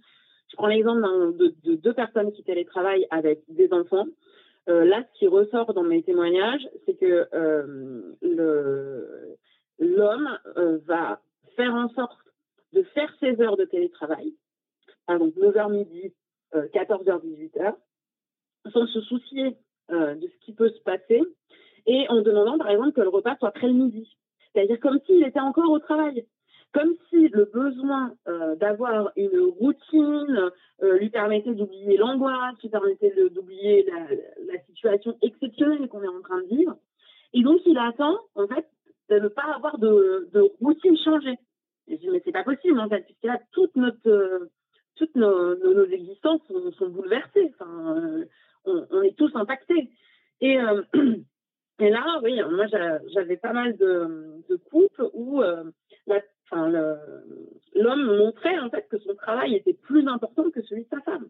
Je 0.50 0.56
prends 0.56 0.68
l'exemple 0.68 1.02
de, 1.38 1.54
de, 1.64 1.76
deux 1.76 1.94
personnes 1.94 2.32
qui 2.32 2.44
télétravaillent 2.44 3.08
avec 3.12 3.42
des 3.48 3.72
enfants. 3.72 4.06
Euh, 4.68 4.86
là, 4.86 5.04
ce 5.04 5.20
qui 5.20 5.28
ressort 5.28 5.74
dans 5.74 5.84
mes 5.84 6.04
témoignages, 6.04 6.68
c'est 6.86 6.96
que 6.96 7.28
euh, 7.34 8.16
l'homme 9.80 10.30
va 10.86 11.22
faire 11.56 11.74
en 11.74 11.90
sorte 11.90 12.18
de 12.74 12.84
faire 12.84 13.12
ses 13.20 13.40
heures 13.42 13.58
de 13.58 13.66
télétravail, 13.66 14.34
par 15.06 15.16
exemple 15.16 15.40
9h 15.40 15.72
midi, 15.72 16.14
14h, 16.54 17.22
18h, 17.22 17.76
sans 18.72 18.88
se 18.88 19.02
soucier 19.02 19.58
de 19.90 20.28
ce 20.28 20.46
qui 20.46 20.54
peut 20.54 20.70
se 20.70 20.82
passer 20.82 21.22
et 21.86 22.06
en 22.10 22.22
demandant 22.22 22.58
par 22.58 22.70
exemple 22.70 22.92
que 22.92 23.02
le 23.02 23.10
repas 23.10 23.36
soit 23.38 23.52
prêt 23.52 23.68
le 23.68 23.74
midi. 23.74 24.16
C'est-à-dire 24.54 24.80
comme 24.80 25.00
s'il 25.06 25.24
était 25.24 25.40
encore 25.40 25.72
au 25.72 25.80
travail. 25.80 26.26
Comme 26.72 26.94
si 27.10 27.30
le 27.30 27.46
besoin 27.46 28.14
euh, 28.28 28.56
d'avoir 28.56 29.12
une 29.16 29.40
routine 29.60 30.52
euh, 30.84 31.00
lui 31.00 31.10
permettait 31.10 31.56
d'oublier 31.56 31.98
l'angoisse, 31.98 32.62
lui 32.62 32.70
permettait 32.70 33.12
d'oublier 33.32 33.86
la, 33.86 34.16
la, 34.54 34.62
situation 34.66 35.18
exceptionnelle 35.24 35.88
qu'on 35.88 36.04
est 36.04 36.08
en 36.08 36.22
train 36.22 36.42
de 36.44 36.48
vivre. 36.48 36.78
Et 37.34 37.42
donc, 37.42 37.62
il 37.66 37.78
attend, 37.78 38.20
en 38.36 38.48
fait, 38.48 38.68
de 39.10 39.18
ne 39.20 39.28
pas 39.30 39.56
avoir 39.56 39.80
de, 39.80 40.30
de 40.32 40.42
routine 40.62 40.98
changée. 41.04 41.38
Et 41.88 41.96
je 41.96 42.02
dis, 42.02 42.10
mais 42.10 42.22
c'est 42.24 42.32
pas 42.32 42.44
possible, 42.44 42.80
en 42.80 42.88
fait, 42.88 43.02
puisque 43.02 43.24
là, 43.24 43.40
toute 43.52 43.76
notre, 43.76 44.48
toutes 44.96 45.16
nos, 45.16 45.56
nos, 45.56 45.86
existences 45.86 46.42
sont, 46.78 46.90
bouleversées. 46.90 47.52
Enfin, 47.56 47.98
euh, 47.98 48.26
on, 48.66 48.86
on, 48.92 49.02
est 49.02 49.18
tous 49.18 49.32
impactés. 49.34 49.90
Et, 50.42 50.60
euh, 50.60 50.84
et 51.80 51.90
là, 51.90 52.20
oui, 52.24 52.40
moi, 52.52 52.68
j'avais 52.68 53.38
pas 53.38 53.54
mal 53.54 53.76
de, 53.78 54.44
de 54.48 54.56
couples 54.56 55.10
où 55.14 55.42
euh, 56.54 56.96
l'homme 57.76 58.18
montrait 58.18 58.60
en 58.60 58.70
fait 58.70 58.88
que 58.90 59.00
son 59.00 59.16
travail 59.16 59.56
était 59.56 59.74
plus 59.74 60.08
important 60.08 60.50
que 60.50 60.62
celui 60.64 60.84
de 60.84 60.90
sa 60.90 61.02
femme. 61.02 61.30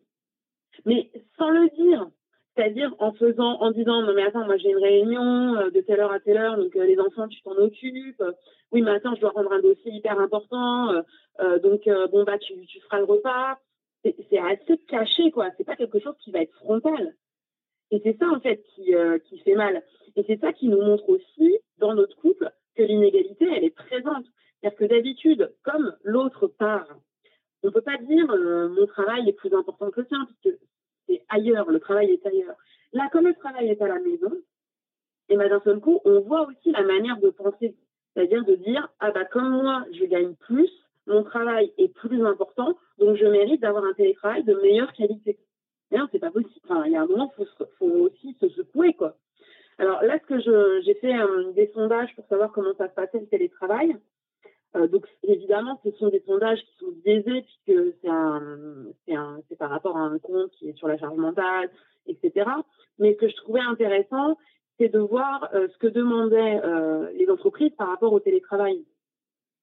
Mais 0.86 1.12
sans 1.38 1.50
le 1.50 1.70
dire, 1.76 2.10
c'est-à-dire 2.56 2.94
en 3.00 3.14
faisant, 3.14 3.60
en 3.62 3.72
disant 3.72 4.02
non 4.02 4.14
mais 4.14 4.24
attends, 4.24 4.46
moi 4.46 4.58
j'ai 4.58 4.70
une 4.70 4.84
réunion 4.84 5.56
euh, 5.56 5.70
de 5.70 5.82
telle 5.82 6.00
heure 6.00 6.12
à 6.12 6.20
telle 6.20 6.38
heure, 6.38 6.58
donc 6.58 6.76
euh, 6.76 6.86
les 6.86 7.00
enfants 7.00 7.28
tu 7.28 7.42
t'en 7.42 7.56
occupes. 7.56 8.24
oui 8.72 8.82
mais 8.82 8.92
attends, 8.92 9.16
je 9.16 9.22
dois 9.22 9.32
rendre 9.32 9.52
un 9.54 9.62
dossier 9.62 9.92
hyper 9.94 10.20
important, 10.20 10.92
euh, 11.40 11.60
donc 11.60 11.90
bon 12.12 12.24
bah 12.24 12.38
tu, 12.38 12.54
tu 12.66 12.80
feras 12.82 13.00
le 13.00 13.06
repas. 13.06 13.60
C'est 14.04 14.40
assez 14.40 14.78
caché 14.88 15.32
quoi. 15.32 15.50
C'est 15.58 15.66
pas 15.66 15.76
quelque 15.76 16.00
chose 16.00 16.16
qui 16.20 16.32
va 16.32 16.42
être 16.42 16.54
frontal. 16.56 17.16
Et 17.92 18.00
c'est 18.04 18.18
ça 18.18 18.28
en 18.30 18.40
fait 18.40 18.62
qui, 18.76 18.94
qui 19.26 19.40
fait 19.40 19.56
mal. 19.56 19.84
Et 20.16 20.24
c'est 20.28 20.40
ça 20.40 20.54
qui 20.54 20.68
nous 20.68 20.82
montre 20.82 21.10
aussi 21.10 21.58
dans 21.80 21.94
notre 21.94 22.16
couple 22.18 22.50
que 22.76 22.84
l'inégalité 22.84 23.48
elle 23.56 23.64
est 23.64 23.76
présente. 23.76 24.26
C'est-à-dire 24.62 24.78
que 24.78 24.86
d'habitude, 24.86 25.54
comme 25.64 25.96
l'autre 26.04 26.48
part, 26.48 26.88
on 27.64 27.68
ne 27.68 27.72
peut 27.72 27.82
pas 27.82 27.98
dire 27.98 28.28
mon 28.28 28.86
travail 28.88 29.28
est 29.28 29.34
plus 29.34 29.54
important 29.54 29.90
que 29.92 30.02
le 30.02 30.08
sien, 30.08 30.26
puisque 30.26 30.58
c'est 31.08 31.24
ailleurs, 31.30 31.70
le 31.70 31.80
travail 31.80 32.12
est 32.12 32.26
ailleurs. 32.26 32.56
Là, 32.94 33.10
comme 33.12 33.28
le 33.28 33.34
travail 33.36 33.70
est 33.70 33.82
à 33.82 33.88
la 33.88 34.00
maison, 34.00 34.32
et 35.30 35.38
ben, 35.38 35.48
d'un 35.48 35.62
seul 35.62 35.80
coup, 35.80 36.00
on 36.06 36.22
voit 36.22 36.48
aussi 36.48 36.72
la 36.72 36.84
manière 36.84 37.20
de 37.20 37.30
penser, 37.30 37.76
c'est-à-dire 38.14 38.44
de 38.46 38.56
dire 38.56 38.90
ah 39.00 39.12
bah 39.12 39.26
comme 39.26 39.50
moi 39.50 39.86
je 39.92 40.06
gagne 40.06 40.34
plus, 40.36 40.70
mon 41.06 41.24
travail 41.24 41.72
est 41.78 41.94
plus 41.94 42.26
important, 42.26 42.78
donc 42.98 43.16
je 43.16 43.26
mérite 43.26 43.62
d'avoir 43.62 43.86
un 43.86 43.94
télétravail 43.94 44.44
de 44.44 44.56
meilleure 44.56 44.92
qualité. 44.94 45.38
Mais 45.92 45.98
non, 45.98 46.08
c'est 46.12 46.20
pas 46.20 46.32
possible. 46.32 46.60
Il 46.86 46.92
y 46.92 46.96
a 46.96 47.02
un 47.02 47.08
moment, 47.08 47.32
il 47.38 47.46
faut, 47.46 47.66
faut, 47.78 47.86
aussi 47.86 48.36
se 48.40 48.50
secouer 48.50 48.94
quoi. 48.94 49.18
Alors 49.78 50.04
là, 50.04 50.20
ce 50.20 50.26
que 50.26 50.82
j'ai 50.82 50.94
fait 50.96 51.18
euh, 51.18 51.52
des 51.54 51.68
sondages 51.74 52.14
pour 52.16 52.26
savoir 52.28 52.52
comment 52.52 52.74
ça 52.78 52.90
se 52.90 52.94
passait 52.94 53.20
le 53.20 53.28
télétravail. 53.28 53.96
Euh, 54.76 54.88
donc 54.88 55.08
évidemment, 55.24 55.80
ce 55.84 55.92
sont 55.92 56.10
des 56.10 56.22
sondages 56.22 56.60
qui 56.60 56.78
sont 56.80 56.92
biaisés 57.04 57.42
puisque 57.42 57.96
c'est 58.04 59.56
par 59.58 59.70
rapport 59.70 59.98
à 59.98 60.02
un 60.02 60.20
compte 60.20 60.52
qui 60.52 60.70
est 60.70 60.78
sur 60.78 60.88
la 60.88 60.98
charge 60.98 61.18
mentale, 61.18 61.70
etc. 62.06 62.50
Mais 63.00 63.14
ce 63.14 63.18
que 63.20 63.30
je 63.30 63.36
trouvais 63.38 63.62
intéressant, 63.62 64.38
c'est 64.78 64.90
de 64.90 65.00
voir 65.00 65.50
euh, 65.54 65.68
ce 65.70 65.78
que 65.78 65.88
demandaient 65.88 66.62
euh, 66.64 67.12
les 67.14 67.30
entreprises 67.30 67.74
par 67.78 67.90
rapport 67.90 68.14
au 68.14 68.20
télétravail. 68.20 68.86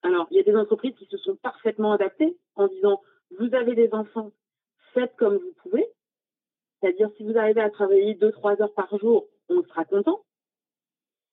Alors, 0.03 0.27
il 0.31 0.37
y 0.37 0.41
a 0.41 0.43
des 0.43 0.57
entreprises 0.57 0.95
qui 0.97 1.07
se 1.07 1.17
sont 1.19 1.37
parfaitement 1.37 1.93
adaptées 1.93 2.37
en 2.57 2.67
disant 2.69 3.01
vous 3.39 3.55
avez 3.55 3.75
des 3.75 3.93
enfants, 3.93 4.33
faites 4.93 5.15
comme 5.17 5.37
vous 5.37 5.55
pouvez. 5.63 5.87
C'est-à-dire 6.81 7.11
si 7.17 7.25
vous 7.25 7.37
arrivez 7.39 7.61
à 7.61 7.71
travailler 7.71 8.15
deux 8.15 8.33
trois 8.33 8.61
heures 8.61 8.75
par 8.75 8.97
jour, 8.99 9.27
on 9.49 9.63
sera 9.63 9.85
content. 9.85 10.21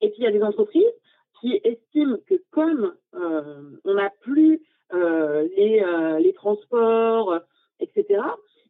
Et 0.01 0.09
puis 0.09 0.19
il 0.19 0.23
y 0.23 0.27
a 0.27 0.31
des 0.31 0.43
entreprises 0.43 0.93
qui 1.43 1.59
estiment 1.65 2.17
que 2.25 2.35
comme 2.51 2.95
euh, 3.15 3.77
on 3.83 3.95
n'a 3.95 4.09
plus 4.21 4.61
euh, 4.93 5.45
les, 5.57 5.83
euh, 5.83 6.17
les, 6.19 6.31
transports, 6.31 7.37
etc., 7.81 8.21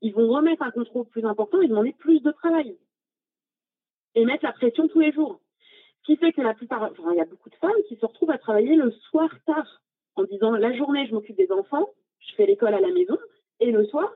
ils 0.01 0.11
vont 0.11 0.27
remettre 0.27 0.63
un 0.63 0.71
contrôle 0.71 1.05
plus 1.05 1.23
important 1.23 1.61
et 1.61 1.67
demander 1.67 1.93
plus 1.93 2.21
de 2.23 2.31
travail 2.31 2.75
et 4.15 4.25
mettre 4.25 4.43
la 4.43 4.53
pression 4.53 4.87
tous 4.87 4.99
les 4.99 5.11
jours. 5.11 5.39
Ce 6.01 6.05
qui 6.07 6.17
fait 6.17 6.33
que 6.33 6.41
la 6.41 6.55
plupart, 6.55 6.89
il 7.11 7.17
y 7.17 7.21
a 7.21 7.25
beaucoup 7.25 7.51
de 7.51 7.55
femmes 7.55 7.71
qui 7.87 7.95
se 7.95 8.05
retrouvent 8.05 8.31
à 8.31 8.39
travailler 8.39 8.75
le 8.75 8.89
soir 9.11 9.29
tard 9.45 9.83
en 10.15 10.23
disant 10.23 10.51
la 10.51 10.75
journée 10.75 11.05
je 11.05 11.13
m'occupe 11.13 11.37
des 11.37 11.51
enfants, 11.51 11.89
je 12.19 12.33
fais 12.35 12.47
l'école 12.47 12.73
à 12.73 12.81
la 12.81 12.91
maison 12.91 13.17
et 13.59 13.71
le 13.71 13.85
soir 13.85 14.11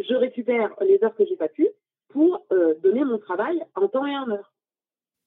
je 0.00 0.14
récupère 0.14 0.74
les 0.80 1.02
heures 1.04 1.14
que 1.14 1.24
j'ai 1.26 1.36
pas 1.36 1.48
pu 1.48 1.68
pour 2.08 2.44
donner 2.82 3.04
mon 3.04 3.18
travail 3.18 3.62
en 3.76 3.86
temps 3.86 4.06
et 4.06 4.16
en 4.16 4.30
heure. 4.30 4.52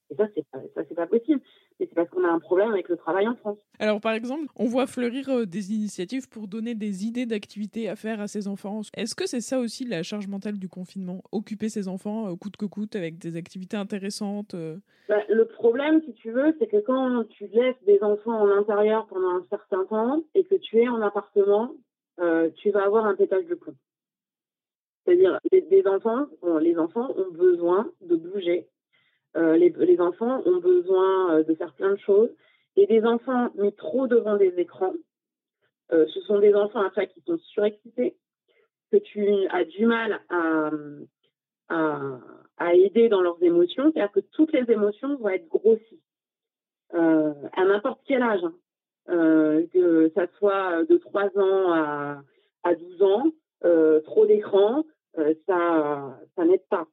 Et 0.09 0.15
ça, 0.15 0.27
c'est 0.35 0.45
pas, 0.51 0.59
ça, 0.75 0.81
c'est 0.87 0.95
pas 0.95 1.07
possible. 1.07 1.41
Et 1.79 1.87
c'est 1.87 1.95
parce 1.95 2.09
qu'on 2.09 2.23
a 2.23 2.29
un 2.29 2.39
problème 2.39 2.71
avec 2.71 2.89
le 2.89 2.97
travail 2.97 3.27
en 3.27 3.35
France. 3.35 3.57
Alors, 3.79 3.99
par 3.99 4.13
exemple, 4.13 4.45
on 4.55 4.65
voit 4.65 4.85
fleurir 4.85 5.29
euh, 5.29 5.45
des 5.45 5.73
initiatives 5.73 6.29
pour 6.29 6.47
donner 6.47 6.75
des 6.75 7.05
idées 7.05 7.25
d'activités 7.25 7.89
à 7.89 7.95
faire 7.95 8.21
à 8.21 8.27
ses 8.27 8.47
enfants. 8.47 8.81
Est-ce 8.95 9.15
que 9.15 9.27
c'est 9.27 9.41
ça 9.41 9.59
aussi 9.59 9.85
la 9.85 10.03
charge 10.03 10.27
mentale 10.27 10.59
du 10.59 10.69
confinement? 10.69 11.23
Occuper 11.31 11.69
ses 11.69 11.87
enfants 11.87 12.31
euh, 12.31 12.35
coûte 12.35 12.57
que 12.57 12.65
coûte 12.65 12.95
avec 12.95 13.17
des 13.17 13.37
activités 13.37 13.77
intéressantes 13.77 14.53
euh? 14.53 14.77
bah, 15.09 15.23
Le 15.29 15.45
problème, 15.45 16.01
si 16.05 16.13
tu 16.13 16.31
veux, 16.31 16.55
c'est 16.59 16.67
que 16.67 16.81
quand 16.81 17.23
tu 17.29 17.47
laisses 17.47 17.81
des 17.85 18.01
enfants 18.03 18.39
en 18.39 18.49
intérieur 18.49 19.07
pendant 19.07 19.31
un 19.31 19.45
certain 19.49 19.85
temps 19.85 20.23
et 20.35 20.43
que 20.43 20.55
tu 20.55 20.79
es 20.79 20.87
en 20.87 21.01
appartement, 21.01 21.71
tu 22.57 22.69
vas 22.69 22.85
avoir 22.85 23.05
un 23.05 23.15
pétage 23.15 23.45
de 23.47 23.55
plomb. 23.55 23.75
C'est-à-dire, 25.05 25.39
les, 25.51 25.87
enfants, 25.87 26.27
les 26.61 26.77
enfants 26.77 27.09
ont 27.17 27.31
besoin 27.31 27.91
de 28.01 28.15
bouger, 28.15 28.67
euh, 29.35 29.57
les, 29.57 29.99
enfants 29.99 30.41
ont 30.45 30.59
besoin 30.59 31.35
euh, 31.35 31.43
de 31.43 31.55
faire 31.55 31.73
plein 31.73 31.91
de 31.91 31.99
choses. 31.99 32.29
Et 32.75 32.85
des 32.87 33.03
enfants 33.03 33.49
mis 33.55 33.73
trop 33.73 34.07
devant 34.07 34.37
des 34.37 34.53
écrans, 34.57 34.93
euh, 35.91 36.05
ce 36.13 36.21
sont 36.21 36.39
des 36.39 36.55
enfants 36.55 36.81
après 36.81 37.07
qui 37.07 37.21
sont 37.21 37.37
surexcités, 37.37 38.15
que 38.91 38.97
tu 38.97 39.27
as 39.49 39.63
du 39.63 39.85
mal 39.85 40.21
à, 40.29 40.71
aider 42.73 43.09
dans 43.09 43.21
leurs 43.21 43.41
émotions, 43.43 43.91
c'est-à-dire 43.91 44.11
que 44.11 44.19
toutes 44.31 44.51
les 44.53 44.71
émotions 44.71 45.15
vont 45.17 45.29
être 45.29 45.47
grossies, 45.47 46.01
à 46.91 47.65
n'importe 47.65 48.01
quel 48.07 48.21
âge, 48.23 48.41
hein. 48.43 48.53
que 49.71 50.11
ça 50.15 50.27
soit 50.37 50.83
de 50.85 50.97
3 50.97 51.37
ans 51.37 51.71
à, 51.73 52.23
à 52.63 52.75
12 52.75 53.01
ans, 53.03 53.31
trop 54.05 54.25
d'écran, 54.25 54.83
ça, 55.45 56.19
ça 56.35 56.45
n'aide 56.45 56.65
pas. 56.69 56.87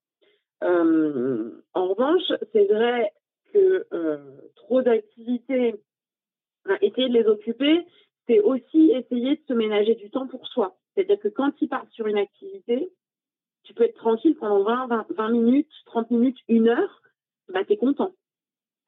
Euh, 0.62 1.50
en 1.74 1.88
revanche, 1.88 2.32
c'est 2.52 2.66
vrai 2.66 3.12
que 3.52 3.86
euh, 3.92 4.18
trop 4.56 4.82
d'activités, 4.82 5.74
essayer 6.80 7.08
de 7.08 7.14
les 7.14 7.26
occuper, 7.26 7.86
c'est 8.26 8.40
aussi 8.40 8.92
essayer 8.92 9.36
de 9.36 9.42
se 9.48 9.52
ménager 9.52 9.94
du 9.94 10.10
temps 10.10 10.26
pour 10.26 10.46
soi. 10.46 10.76
C'est-à-dire 10.94 11.18
que 11.18 11.28
quand 11.28 11.50
tu 11.52 11.66
pars 11.66 11.86
sur 11.90 12.06
une 12.06 12.18
activité, 12.18 12.92
tu 13.64 13.74
peux 13.74 13.84
être 13.84 13.96
tranquille 13.96 14.36
pendant 14.36 14.62
20, 14.62 15.06
20, 15.10 15.28
minutes, 15.30 15.70
30 15.86 16.10
minutes, 16.10 16.38
une 16.48 16.68
heure, 16.68 17.02
bah, 17.48 17.64
tu 17.64 17.72
es 17.72 17.76
content. 17.76 18.12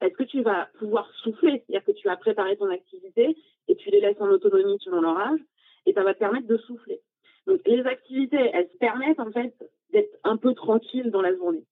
Est-ce 0.01 0.15
que 0.15 0.23
tu 0.23 0.41
vas 0.41 0.69
pouvoir 0.79 1.09
souffler 1.23 1.63
C'est-à-dire 1.65 1.85
que 1.85 1.91
tu 1.91 2.07
vas 2.07 2.17
préparer 2.17 2.57
ton 2.57 2.69
activité 2.69 3.37
et 3.67 3.75
tu 3.75 3.89
les 3.89 4.01
laisses 4.01 4.19
en 4.19 4.27
autonomie 4.27 4.77
selon 4.79 5.01
leur 5.01 5.17
âge 5.17 5.39
et 5.85 5.93
ça 5.93 6.03
va 6.03 6.13
te 6.13 6.19
permettre 6.19 6.47
de 6.47 6.57
souffler. 6.57 7.01
Donc 7.47 7.61
les 7.65 7.85
activités, 7.85 8.51
elles 8.53 8.69
se 8.69 8.77
permettent 8.77 9.19
en 9.19 9.31
fait 9.31 9.53
d'être 9.93 10.19
un 10.23 10.37
peu 10.37 10.53
tranquille 10.53 11.11
dans 11.11 11.21
la 11.21 11.33
journée. 11.35 11.63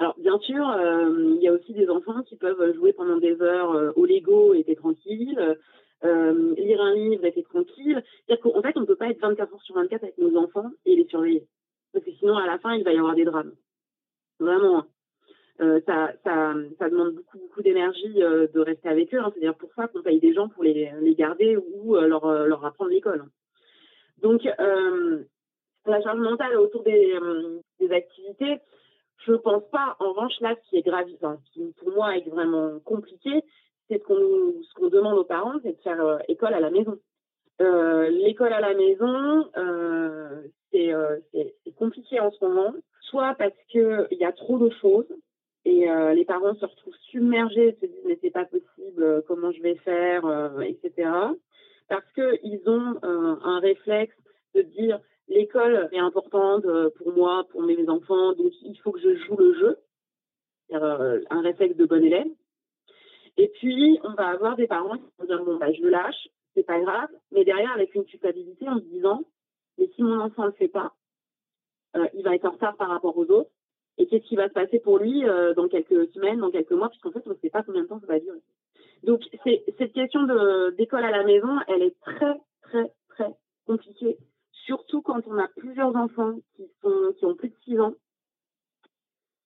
Alors 0.00 0.14
bien 0.18 0.38
sûr, 0.38 0.66
euh, 0.66 1.34
il 1.36 1.42
y 1.42 1.48
a 1.48 1.52
aussi 1.52 1.74
des 1.74 1.90
enfants 1.90 2.22
qui 2.22 2.36
peuvent 2.36 2.74
jouer 2.74 2.94
pendant 2.94 3.18
des 3.18 3.40
heures 3.42 3.72
euh, 3.72 3.92
au 3.96 4.06
Lego 4.06 4.54
et 4.54 4.64
être 4.66 4.78
tranquille, 4.78 5.58
euh, 6.04 6.54
lire 6.56 6.80
un 6.80 6.94
livre 6.94 7.24
et 7.26 7.28
être 7.28 7.48
tranquille. 7.50 8.02
C'est-à-dire 8.26 8.42
qu'en 8.42 8.62
fait, 8.62 8.76
on 8.76 8.80
ne 8.80 8.86
peut 8.86 8.96
pas 8.96 9.10
être 9.10 9.20
24 9.20 9.52
heures 9.52 9.62
sur 9.62 9.74
24 9.74 10.02
avec 10.02 10.16
nos 10.16 10.34
enfants 10.38 10.70
et 10.86 10.96
les 10.96 11.04
surveiller. 11.04 11.46
Parce 11.92 12.02
que 12.04 12.12
sinon, 12.12 12.36
à 12.36 12.46
la 12.46 12.58
fin, 12.58 12.74
il 12.74 12.82
va 12.82 12.94
y 12.94 12.98
avoir 12.98 13.14
des 13.14 13.24
drames. 13.24 13.52
Vraiment. 14.38 14.86
ça, 15.58 16.12
ça, 16.24 16.88
demande 16.88 17.16
beaucoup, 17.16 17.38
beaucoup 17.38 17.60
d'énergie 17.60 18.14
de 18.14 18.60
rester 18.60 18.88
avec 18.88 19.12
eux. 19.12 19.18
Hein. 19.18 19.30
C'est-à-dire 19.34 19.54
pour 19.56 19.74
ça 19.74 19.88
qu'on 19.88 20.00
paye 20.00 20.18
des 20.18 20.32
gens 20.32 20.48
pour 20.48 20.62
les, 20.62 20.90
garder 21.18 21.58
ou 21.58 21.96
leur, 21.96 22.46
leur 22.46 22.64
apprendre 22.64 22.90
l'école. 22.90 23.24
Donc, 24.22 24.48
la 25.86 26.02
charge 26.02 26.20
mentale 26.20 26.56
autour 26.56 26.82
des, 26.82 27.18
des 27.80 27.92
activités, 27.92 28.60
je 29.26 29.32
pense 29.34 29.64
pas. 29.70 29.96
En 30.00 30.10
revanche, 30.10 30.38
là, 30.40 30.54
ce 30.54 30.70
qui 30.70 30.76
est 30.76 30.82
grave, 30.82 31.06
ce 31.08 31.52
qui 31.52 31.74
pour 31.78 31.90
moi 31.92 32.16
est 32.16 32.28
vraiment 32.28 32.78
compliqué, 32.80 33.42
c'est 33.88 33.98
ce 33.98 34.04
qu'on 34.04 34.62
ce 34.62 34.90
demande 34.90 35.18
aux 35.18 35.24
parents, 35.24 35.54
c'est 35.62 35.76
de 35.76 35.82
faire 35.82 36.00
euh, 36.00 36.18
école 36.28 36.54
à 36.54 36.60
la 36.60 36.70
maison. 36.70 36.98
Euh, 37.60 38.08
l'école 38.08 38.52
à 38.52 38.60
la 38.60 38.74
maison, 38.74 39.50
euh, 39.56 40.42
c'est 40.72 41.74
compliqué 41.76 42.20
en 42.20 42.30
ce 42.30 42.44
moment, 42.44 42.72
soit 43.02 43.34
parce 43.34 43.54
qu'il 43.68 44.06
y 44.12 44.24
a 44.24 44.32
trop 44.32 44.58
de 44.58 44.70
choses 44.80 45.08
et 45.66 45.86
les 46.14 46.24
parents 46.24 46.54
se 46.54 46.64
retrouvent 46.64 46.96
submergés, 47.10 47.76
se 47.80 47.86
disent 47.86 48.04
mais 48.06 48.18
c'est 48.22 48.30
pas 48.30 48.46
possible, 48.46 49.22
comment 49.28 49.50
je 49.50 49.60
vais 49.60 49.74
faire, 49.76 50.22
etc. 50.62 51.10
Parce 51.88 52.06
qu'ils 52.14 52.62
ont 52.66 52.98
un 53.02 53.58
réflexe 53.60 54.16
de 54.54 54.62
dire 54.62 55.00
l'école 55.30 55.88
est 55.92 55.98
importante 55.98 56.66
euh, 56.66 56.90
pour 56.96 57.12
moi, 57.12 57.44
pour 57.50 57.62
mes 57.62 57.88
enfants, 57.88 58.34
donc 58.34 58.52
il 58.62 58.76
faut 58.80 58.92
que 58.92 59.00
je 59.00 59.14
joue 59.14 59.36
le 59.36 59.54
jeu, 59.54 59.78
euh, 60.72 61.20
un 61.30 61.40
réflexe 61.40 61.76
de 61.76 61.86
bon 61.86 62.04
élève. 62.04 62.26
Et 63.36 63.48
puis, 63.48 63.98
on 64.02 64.12
va 64.12 64.28
avoir 64.28 64.56
des 64.56 64.66
parents 64.66 64.98
qui 64.98 65.08
vont 65.18 65.24
dire, 65.24 65.44
bon, 65.44 65.56
bah, 65.56 65.72
je 65.72 65.86
lâche, 65.86 66.28
c'est 66.54 66.66
pas 66.66 66.80
grave, 66.80 67.08
mais 67.30 67.44
derrière, 67.44 67.72
avec 67.72 67.94
une 67.94 68.04
culpabilité 68.04 68.68
en 68.68 68.78
se 68.78 68.84
disant, 68.84 69.22
mais 69.78 69.88
si 69.94 70.02
mon 70.02 70.20
enfant 70.20 70.42
ne 70.42 70.48
le 70.48 70.54
fait 70.54 70.68
pas, 70.68 70.94
euh, 71.96 72.06
il 72.14 72.24
va 72.24 72.34
être 72.34 72.44
en 72.44 72.50
retard 72.50 72.76
par 72.76 72.88
rapport 72.88 73.16
aux 73.16 73.30
autres. 73.30 73.50
Et 73.98 74.06
qu'est-ce 74.06 74.24
qui 74.24 74.36
va 74.36 74.48
se 74.48 74.54
passer 74.54 74.78
pour 74.78 74.98
lui 74.98 75.24
dans 75.56 75.68
quelques 75.68 76.10
semaines, 76.12 76.40
dans 76.40 76.50
quelques 76.50 76.70
mois, 76.70 76.88
puisqu'en 76.88 77.10
fait, 77.10 77.22
on 77.26 77.30
ne 77.30 77.34
sait 77.34 77.50
pas 77.50 77.62
combien 77.62 77.82
de 77.82 77.86
temps 77.86 78.00
ça 78.00 78.06
va 78.06 78.18
durer. 78.18 78.40
Donc, 79.02 79.20
cette 79.44 79.92
question 79.92 80.22
d'école 80.70 81.04
à 81.04 81.10
la 81.10 81.22
maison, 81.22 81.58
elle 81.68 81.82
est 81.82 82.00
très, 82.00 82.40
très, 82.62 82.90
très 83.10 83.30
compliquée, 83.66 84.16
surtout 84.64 85.02
quand 85.02 85.26
on 85.26 85.38
a 85.38 85.48
plusieurs 85.56 85.94
enfants 85.96 86.34
qui, 86.56 86.64
sont, 86.82 87.14
qui 87.18 87.24
ont 87.24 87.34
plus 87.34 87.48
de 87.48 87.56
6 87.64 87.80
ans, 87.80 87.94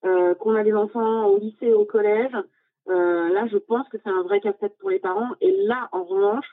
euh, 0.05 0.35
qu'on 0.35 0.55
a 0.55 0.63
des 0.63 0.75
enfants 0.75 1.27
au 1.27 1.39
lycée, 1.39 1.73
au 1.73 1.85
collège. 1.85 2.35
Euh, 2.89 3.33
là, 3.33 3.47
je 3.47 3.57
pense 3.57 3.89
que 3.89 3.97
c'est 4.03 4.11
un 4.11 4.23
vrai 4.23 4.41
casse-tête 4.41 4.77
pour 4.79 4.91
les 4.91 4.99
parents. 4.99 5.31
Et 5.41 5.51
là, 5.65 5.89
en 5.93 6.05
revanche, 6.05 6.47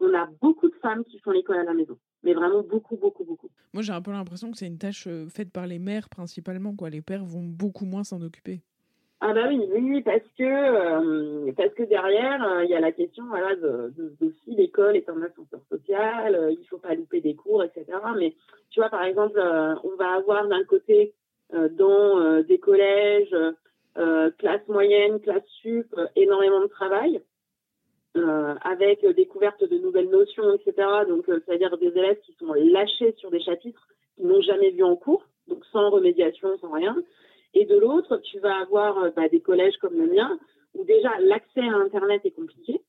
on 0.00 0.12
a 0.14 0.26
beaucoup 0.40 0.68
de 0.68 0.74
femmes 0.76 1.04
qui 1.04 1.18
font 1.20 1.30
l'école 1.30 1.58
à 1.58 1.64
la 1.64 1.74
maison. 1.74 1.98
Mais 2.22 2.34
vraiment 2.34 2.62
beaucoup, 2.62 2.96
beaucoup, 2.96 3.24
beaucoup. 3.24 3.48
Moi, 3.72 3.82
j'ai 3.82 3.92
un 3.92 4.02
peu 4.02 4.10
l'impression 4.10 4.50
que 4.50 4.58
c'est 4.58 4.66
une 4.66 4.78
tâche 4.78 5.06
euh, 5.06 5.28
faite 5.28 5.50
par 5.50 5.66
les 5.66 5.78
mères 5.78 6.10
principalement. 6.10 6.76
Quoi. 6.76 6.90
Les 6.90 7.00
pères 7.00 7.24
vont 7.24 7.44
beaucoup 7.44 7.86
moins 7.86 8.04
s'en 8.04 8.20
occuper. 8.20 8.62
Ah 9.22 9.34
bah 9.34 9.48
oui, 9.48 9.60
oui, 9.70 10.00
parce 10.00 10.24
que 10.38 10.44
euh, 10.44 11.52
parce 11.54 11.74
que 11.74 11.82
derrière 11.82 12.42
euh, 12.42 12.64
il 12.64 12.70
y 12.70 12.74
a 12.74 12.80
la 12.80 12.90
question 12.90 13.26
voilà 13.26 13.54
de, 13.54 13.92
si 14.44 14.54
l'école 14.54 14.96
est 14.96 15.10
un 15.10 15.20
ascenseur 15.20 15.60
social, 15.68 16.34
euh, 16.34 16.50
il 16.52 16.66
faut 16.68 16.78
pas 16.78 16.94
louper 16.94 17.20
des 17.20 17.34
cours, 17.34 17.62
etc. 17.62 17.84
Mais 18.16 18.34
tu 18.70 18.80
vois 18.80 18.88
par 18.88 19.04
exemple, 19.04 19.38
on 19.84 19.94
va 19.96 20.12
avoir 20.14 20.48
d'un 20.48 20.64
côté 20.64 21.12
dans 21.52 22.40
des 22.42 22.58
collèges, 22.58 23.34
classe 24.38 24.66
moyenne, 24.68 25.20
classe 25.20 25.46
sup, 25.60 25.94
énormément 26.16 26.60
de 26.62 26.68
travail. 26.68 27.20
avec 28.62 29.04
découverte 29.16 29.62
de 29.68 29.78
nouvelles 29.78 30.08
notions, 30.08 30.54
etc. 30.54 30.72
Donc, 31.08 31.24
c'est-à-dire 31.26 31.76
des 31.76 31.88
élèves 31.88 32.20
qui 32.20 32.32
sont 32.38 32.52
lâchés 32.54 33.14
sur 33.18 33.30
des 33.30 33.40
chapitres 33.40 33.86
qu'ils 34.16 34.26
n'ont 34.28 34.40
jamais 34.40 34.70
vus 34.70 34.84
en 34.84 34.96
cours, 34.96 35.24
donc 35.48 35.64
sans 35.72 35.90
remédiation, 35.90 36.56
sans 36.58 36.70
rien. 36.70 36.96
Et 37.54 37.64
de 37.64 37.76
l'autre, 37.76 38.18
tu 38.18 38.38
vas 38.38 38.60
avoir 38.60 38.98
euh, 38.98 39.10
bah, 39.14 39.28
des 39.28 39.40
collèges 39.40 39.76
comme 39.78 39.96
le 39.96 40.06
mien, 40.06 40.38
où 40.74 40.84
déjà 40.84 41.10
l'accès 41.20 41.60
à 41.60 41.76
Internet 41.76 42.22
est 42.24 42.30
compliqué, 42.30 42.80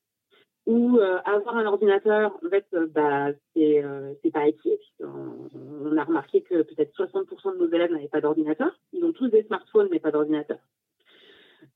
où 0.66 0.98
euh, 0.98 1.18
avoir 1.24 1.56
un 1.56 1.66
ordinateur, 1.66 2.38
en 2.44 2.48
fait, 2.48 2.66
euh, 2.74 2.86
bah, 2.86 3.32
c'est 3.54 4.30
pas 4.32 4.46
éthique. 4.46 4.94
On, 5.00 5.96
a 5.96 6.04
remarqué 6.04 6.42
que 6.42 6.62
peut-être 6.62 6.96
60% 6.96 7.54
de 7.54 7.58
nos 7.58 7.68
élèves 7.72 7.90
n'avaient 7.90 8.08
pas 8.08 8.20
d'ordinateur. 8.20 8.72
Ils 8.92 9.04
ont 9.04 9.12
tous 9.12 9.28
des 9.28 9.42
smartphones, 9.42 9.88
mais 9.90 9.98
pas 9.98 10.10
d'ordinateur. 10.10 10.58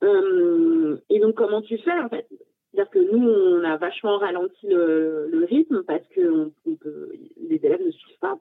et 0.01 1.19
donc, 1.19 1.35
comment 1.35 1.61
tu 1.61 1.77
fais, 1.79 1.99
en 1.99 2.09
fait? 2.09 2.27
C'est-à-dire 2.71 2.91
que 2.91 2.99
nous, 2.99 3.29
on 3.29 3.63
a 3.63 3.77
vachement 3.77 4.17
ralenti 4.17 4.67
le, 4.67 5.45
rythme 5.49 5.83
parce 5.83 6.05
que 6.09 6.51
les 6.65 7.65
élèves 7.65 7.85
ne 7.85 7.91
suivent 7.91 8.19
pas, 8.19 8.37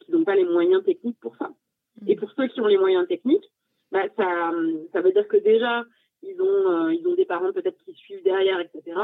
qu'ils 0.00 0.14
n'ont 0.14 0.24
pas 0.24 0.36
les 0.36 0.44
moyens 0.44 0.84
techniques 0.84 1.18
pour 1.20 1.36
ça. 1.36 1.50
Et 2.06 2.16
pour 2.16 2.30
ceux 2.32 2.48
qui 2.48 2.60
ont 2.60 2.66
les 2.66 2.78
moyens 2.78 3.06
techniques, 3.06 3.49
bah, 3.92 4.04
ça, 4.16 4.52
ça 4.92 5.00
veut 5.00 5.12
dire 5.12 5.26
que 5.28 5.36
déjà, 5.36 5.84
ils 6.22 6.40
ont, 6.40 6.70
euh, 6.70 6.94
ils 6.94 7.06
ont 7.06 7.14
des 7.14 7.24
parents 7.24 7.52
peut-être 7.52 7.82
qui 7.84 7.94
suivent 7.94 8.22
derrière, 8.22 8.60
etc. 8.60 8.96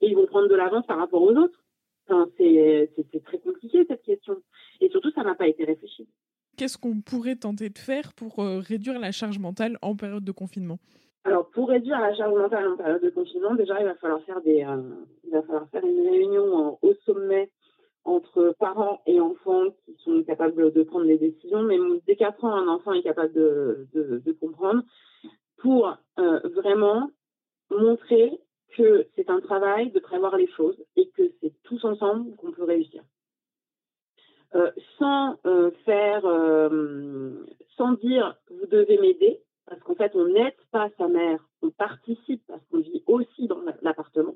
Et 0.00 0.08
ils 0.08 0.16
vont 0.16 0.26
prendre 0.26 0.48
de 0.48 0.54
l'avance 0.54 0.86
par 0.86 0.98
rapport 0.98 1.22
aux 1.22 1.34
autres. 1.34 1.62
Enfin, 2.08 2.28
c'est 2.36 2.90
très 3.24 3.38
compliqué 3.38 3.84
cette 3.88 4.02
question. 4.02 4.36
Et 4.80 4.88
surtout, 4.90 5.10
ça 5.12 5.22
n'a 5.22 5.34
pas 5.34 5.46
été 5.46 5.64
réfléchi. 5.64 6.08
Qu'est-ce 6.56 6.76
qu'on 6.76 7.00
pourrait 7.00 7.36
tenter 7.36 7.70
de 7.70 7.78
faire 7.78 8.12
pour 8.12 8.40
euh, 8.40 8.58
réduire 8.58 8.98
la 8.98 9.12
charge 9.12 9.38
mentale 9.38 9.78
en 9.80 9.96
période 9.96 10.24
de 10.24 10.32
confinement? 10.32 10.78
Alors, 11.24 11.48
pour 11.50 11.68
réduire 11.68 12.00
la 12.00 12.14
charge 12.14 12.34
mentale 12.34 12.68
en 12.68 12.76
période 12.76 13.02
de 13.02 13.10
confinement, 13.10 13.54
déjà, 13.54 13.80
il 13.80 13.84
va 13.84 13.94
falloir 13.94 14.20
faire, 14.22 14.40
des, 14.42 14.64
euh, 14.64 14.82
il 15.24 15.30
va 15.30 15.42
falloir 15.42 15.68
faire 15.70 15.84
une 15.84 16.08
réunion 16.08 16.78
au 16.82 16.94
sommet 17.06 17.50
entre 18.04 18.54
parents 18.58 19.01
de 20.48 20.82
prendre 20.82 21.04
les 21.04 21.18
décisions, 21.18 21.62
mais 21.62 21.78
dès 22.06 22.16
4 22.16 22.44
ans, 22.44 22.54
un 22.54 22.68
enfant 22.68 22.92
est 22.92 23.02
capable 23.02 23.32
de, 23.32 23.88
de, 23.94 24.32
comprendre, 24.32 24.82
pour 25.58 25.96
euh, 26.18 26.40
vraiment 26.56 27.10
montrer 27.70 28.40
que 28.76 29.06
c'est 29.14 29.30
un 29.30 29.40
travail 29.40 29.90
de 29.90 30.00
prévoir 30.00 30.36
les 30.36 30.48
choses 30.48 30.82
et 30.96 31.08
que 31.10 31.22
c'est 31.40 31.52
tous 31.62 31.84
ensemble 31.84 32.34
qu'on 32.36 32.52
peut 32.52 32.64
réussir. 32.64 33.02
Euh, 34.54 34.70
sans 34.98 35.38
euh, 35.46 35.70
faire, 35.84 36.22
sans 37.76 37.92
dire 37.92 38.36
vous 38.50 38.66
devez 38.66 38.98
m'aider, 38.98 39.40
parce 39.66 39.80
qu'en 39.82 39.94
fait 39.94 40.12
on 40.14 40.26
n'aide 40.26 40.56
pas 40.70 40.90
sa 40.98 41.08
mère, 41.08 41.46
on 41.62 41.70
participe 41.70 42.42
parce 42.46 42.62
qu'on 42.70 42.80
vit 42.80 43.02
aussi 43.06 43.46
dans 43.46 43.62
l'appartement. 43.82 44.34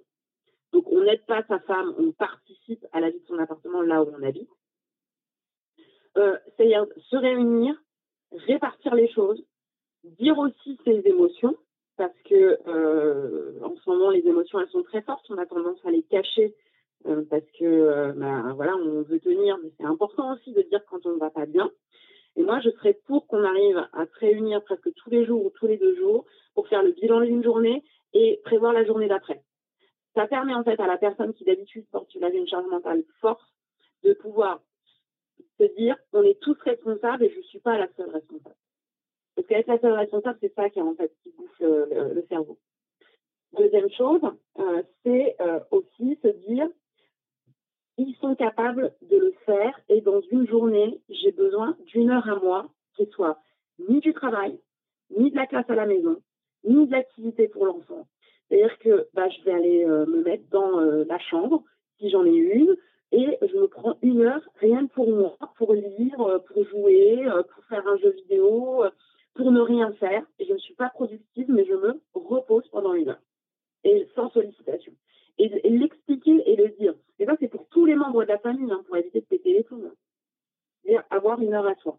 Donc, 0.73 0.93
on 0.93 1.03
n'aide 1.03 1.25
pas 1.27 1.43
sa 1.49 1.59
femme, 1.61 1.95
on 1.99 2.13
participe 2.13 2.85
à 2.93 3.01
la 3.01 3.11
vie 3.11 3.21
de 3.21 3.27
son 3.27 3.39
appartement 3.39 3.83
là 3.83 4.03
où 4.03 4.11
on 4.15 4.23
habite. 4.23 4.51
Euh, 6.17 6.37
c'est-à-dire 6.57 6.87
se 7.11 7.17
réunir, 7.17 7.75
répartir 8.47 8.95
les 8.95 9.09
choses, 9.09 9.45
dire 10.05 10.39
aussi 10.39 10.79
ses 10.85 11.03
émotions, 11.07 11.55
parce 11.97 12.19
que 12.25 12.59
euh, 12.67 13.59
en 13.63 13.75
ce 13.77 13.91
moment, 13.91 14.11
les 14.11 14.27
émotions, 14.27 14.61
elles 14.61 14.71
sont 14.71 14.83
très 14.83 15.03
fortes. 15.03 15.27
On 15.31 15.39
a 15.39 15.47
tendance 15.47 15.79
à 15.85 15.91
les 15.91 16.03
cacher 16.03 16.55
euh, 17.07 17.23
parce 17.29 17.45
que, 17.59 18.13
bah, 18.13 18.53
voilà, 18.55 18.77
on 18.77 19.03
veut 19.03 19.21
tenir, 19.21 19.59
mais 19.63 19.71
c'est 19.79 19.87
important 19.87 20.35
aussi 20.35 20.53
de 20.53 20.63
dire 20.63 20.81
quand 20.89 21.05
on 21.05 21.15
ne 21.15 21.19
va 21.19 21.31
pas 21.31 21.47
bien. 21.47 21.71
Et 22.37 22.43
moi, 22.43 22.61
je 22.61 22.71
serais 22.71 22.95
pour 23.07 23.27
qu'on 23.27 23.45
arrive 23.45 23.87
à 23.93 24.07
se 24.07 24.19
réunir 24.19 24.63
presque 24.63 24.93
tous 24.95 25.11
les 25.11 25.25
jours 25.25 25.45
ou 25.45 25.51
tous 25.51 25.67
les 25.67 25.79
deux 25.79 25.97
jours 25.97 26.27
pour 26.55 26.69
faire 26.69 26.83
le 26.83 26.93
bilan 26.93 27.21
d'une 27.21 27.43
journée 27.43 27.83
et 28.13 28.41
prévoir 28.45 28.73
la 28.73 28.85
journée 28.85 29.09
d'après. 29.09 29.43
Ça 30.15 30.27
permet 30.27 30.55
en 30.55 30.65
fait 30.65 30.79
à 30.81 30.87
la 30.87 30.97
personne 30.97 31.35
qui 31.35 31.45
d'habitude 31.45 31.87
porte 31.91 32.15
une 32.15 32.49
charge 32.49 32.67
mentale 32.67 33.05
forte 33.21 33.53
de 34.05 34.15
pouvoir 34.15 34.61
se 35.59 35.65
dire 35.77 35.97
on 36.13 36.23
est 36.23 36.41
tous 36.41 36.59
responsables 36.63 37.25
et 37.25 37.31
je 37.31 37.39
ne 37.39 37.43
suis 37.43 37.61
pas 37.61 37.79
la 37.79 37.89
seule 37.97 38.11
responsable. 38.11 38.57
Parce 39.35 39.49
qu'être 39.49 39.69
la 39.69 39.79
seule 39.79 39.93
responsable, 39.93 40.39
c'est 40.41 40.55
ça 40.55 40.71
qui 40.71 40.81
en 40.81 40.95
fait 40.95 41.13
qui 41.23 41.31
bouffe 41.31 41.61
le, 41.61 42.25
cerveau. 42.29 42.59
Deuxième 43.57 43.91
chose, 43.91 44.21
euh, 44.59 44.83
c'est 45.03 45.37
euh, 45.41 45.61
aussi 45.71 46.19
se 46.23 46.29
dire 46.49 46.69
ils 47.99 48.15
sont 48.17 48.35
capables 48.35 48.95
de 49.03 49.17
le 49.17 49.33
faire 49.47 49.79
et 49.89 50.03
dans 50.03 50.21
une 50.31 50.47
journée, 50.47 51.01
j'ai 51.09 51.33
besoin 51.33 51.77
d'une 51.87 52.11
heure 52.11 52.29
à 52.29 52.37
moi 52.37 52.69
qui 52.95 53.07
soit 53.07 53.39
ni 53.79 54.01
du 54.01 54.13
travail, 54.13 54.59
ni 55.17 55.31
de 55.31 55.37
la 55.37 55.47
classe 55.47 55.69
à 55.69 55.75
la 55.75 55.87
maison, 55.87 56.21
ni 56.65 56.87
de 56.87 56.93
l'activité 56.93 57.49
pour 57.49 57.65
l'enfant, 57.65 58.07
c'est-à-dire 58.49 58.79
que 58.79 59.09
bah, 59.15 59.29
je 59.31 59.43
vais 59.45 59.53
aller 59.53 59.85
euh, 59.85 60.05
me 60.07 60.23
mettre 60.23 60.49
dans 60.51 60.81
la 60.81 61.19
chambre, 61.19 61.63
si 61.99 62.11
j'en 62.11 62.25
ai 62.25 62.35
une, 62.35 62.77
et 63.13 63.39
je 63.41 63.57
me 63.57 63.69
prends 63.69 63.97
une 64.03 64.23
heure 64.23 64.43
rien 64.57 64.87
que 64.87 64.93
pour 64.93 65.09
moi, 65.09 65.37
pour 65.57 65.75
lire, 65.75 66.21
euh, 66.21 66.39
pour 66.41 66.65
jouer, 66.65 67.25
pour 67.55 67.65
faire 67.65 67.87
un 67.87 67.97
jeu 67.99 68.11
vidéo, 68.11 68.85
pour 69.35 69.53
ne 69.53 69.61
rien 69.61 69.93
faire. 69.93 70.25
Je 70.41 70.53
ne 70.53 70.59
suis 70.59 70.75
pas 70.75 70.89
productive, 70.91 71.47
mais 71.49 71.65
je 71.65 71.75
me 71.75 72.01
repose 72.15 72.67
pendant 72.69 72.95
une 72.95 73.11
heure, 73.11 73.23
et 73.85 74.09
sans 74.15 74.31
sollicitation. 74.31 74.93
Et, 75.39 75.49
l'expliquer 75.69 76.43
et 76.51 76.57
le 76.57 76.69
dire. 76.71 76.95
Et 77.19 77.27
ça, 77.27 77.37
c'est 77.39 77.49
pour 77.49 77.69
tous 77.69 77.85
les 77.85 77.95
membres 77.95 78.25
de 78.25 78.29
la 78.29 78.39
famille, 78.39 78.71
hein, 78.73 78.83
pour 78.87 78.97
éviter 78.97 79.21
de 79.21 79.27
péter 79.27 79.53
les 79.53 79.63
plombs. 79.63 79.93
C'est-à-dire 80.83 81.05
avoir 81.11 81.41
une 81.41 81.53
heure 81.53 81.67
à 81.67 81.75
soi. 81.77 81.99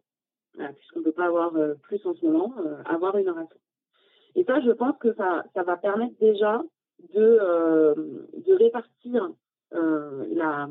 Puisqu'on 0.75 0.99
ne 0.99 1.05
peut 1.05 1.11
pas 1.11 1.27
avoir 1.27 1.53
plus 1.83 2.03
en 2.05 2.15
ce 2.15 2.25
moment, 2.25 2.55
avoir 2.85 3.15
une 3.17 3.27
heure 3.27 3.37
à 3.37 3.45
soi. 3.45 3.59
Et 4.37 4.43
ça, 4.43 4.61
je 4.61 4.71
pense 4.71 4.97
que 4.97 5.13
ça, 5.13 5.45
ça 5.53 5.63
va 5.63 5.77
permettre 5.77 6.15
déjà 6.19 6.63
de, 7.13 7.39
euh, 7.41 7.95
de 7.95 8.53
répartir 8.53 9.23
euh, 9.23 9.29
la, 9.71 10.67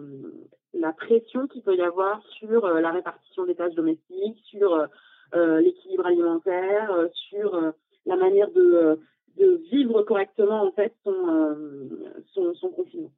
la 0.74 0.92
pression 0.92 1.46
qu'il 1.46 1.62
peut 1.62 1.76
y 1.76 1.82
avoir 1.82 2.22
sur 2.38 2.64
euh, 2.64 2.80
la 2.80 2.90
répartition 2.92 3.44
des 3.46 3.54
tâches 3.54 3.74
domestiques, 3.74 4.38
sur 4.44 4.86
l'équilibre 5.34 6.06
alimentaire, 6.06 6.90
sur 7.28 7.72
la 8.06 8.16
manière 8.16 8.50
de, 8.52 8.98
de 9.36 9.60
vivre 9.70 10.02
correctement 10.02 10.62
en 10.62 10.72
fait 10.72 10.94
son, 11.04 11.88
son, 12.32 12.54
son 12.54 12.68
confinement. 12.70 13.12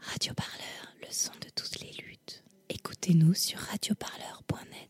Radio 0.00 0.32
Parleur, 0.34 0.94
le 1.00 1.06
son 1.10 1.32
de 1.34 1.50
toutes 1.54 1.80
les 1.80 1.92
luttes. 2.02 2.42
Écoutez-nous 2.70 3.34
sur 3.34 3.58
radioparleur.net. 3.58 4.89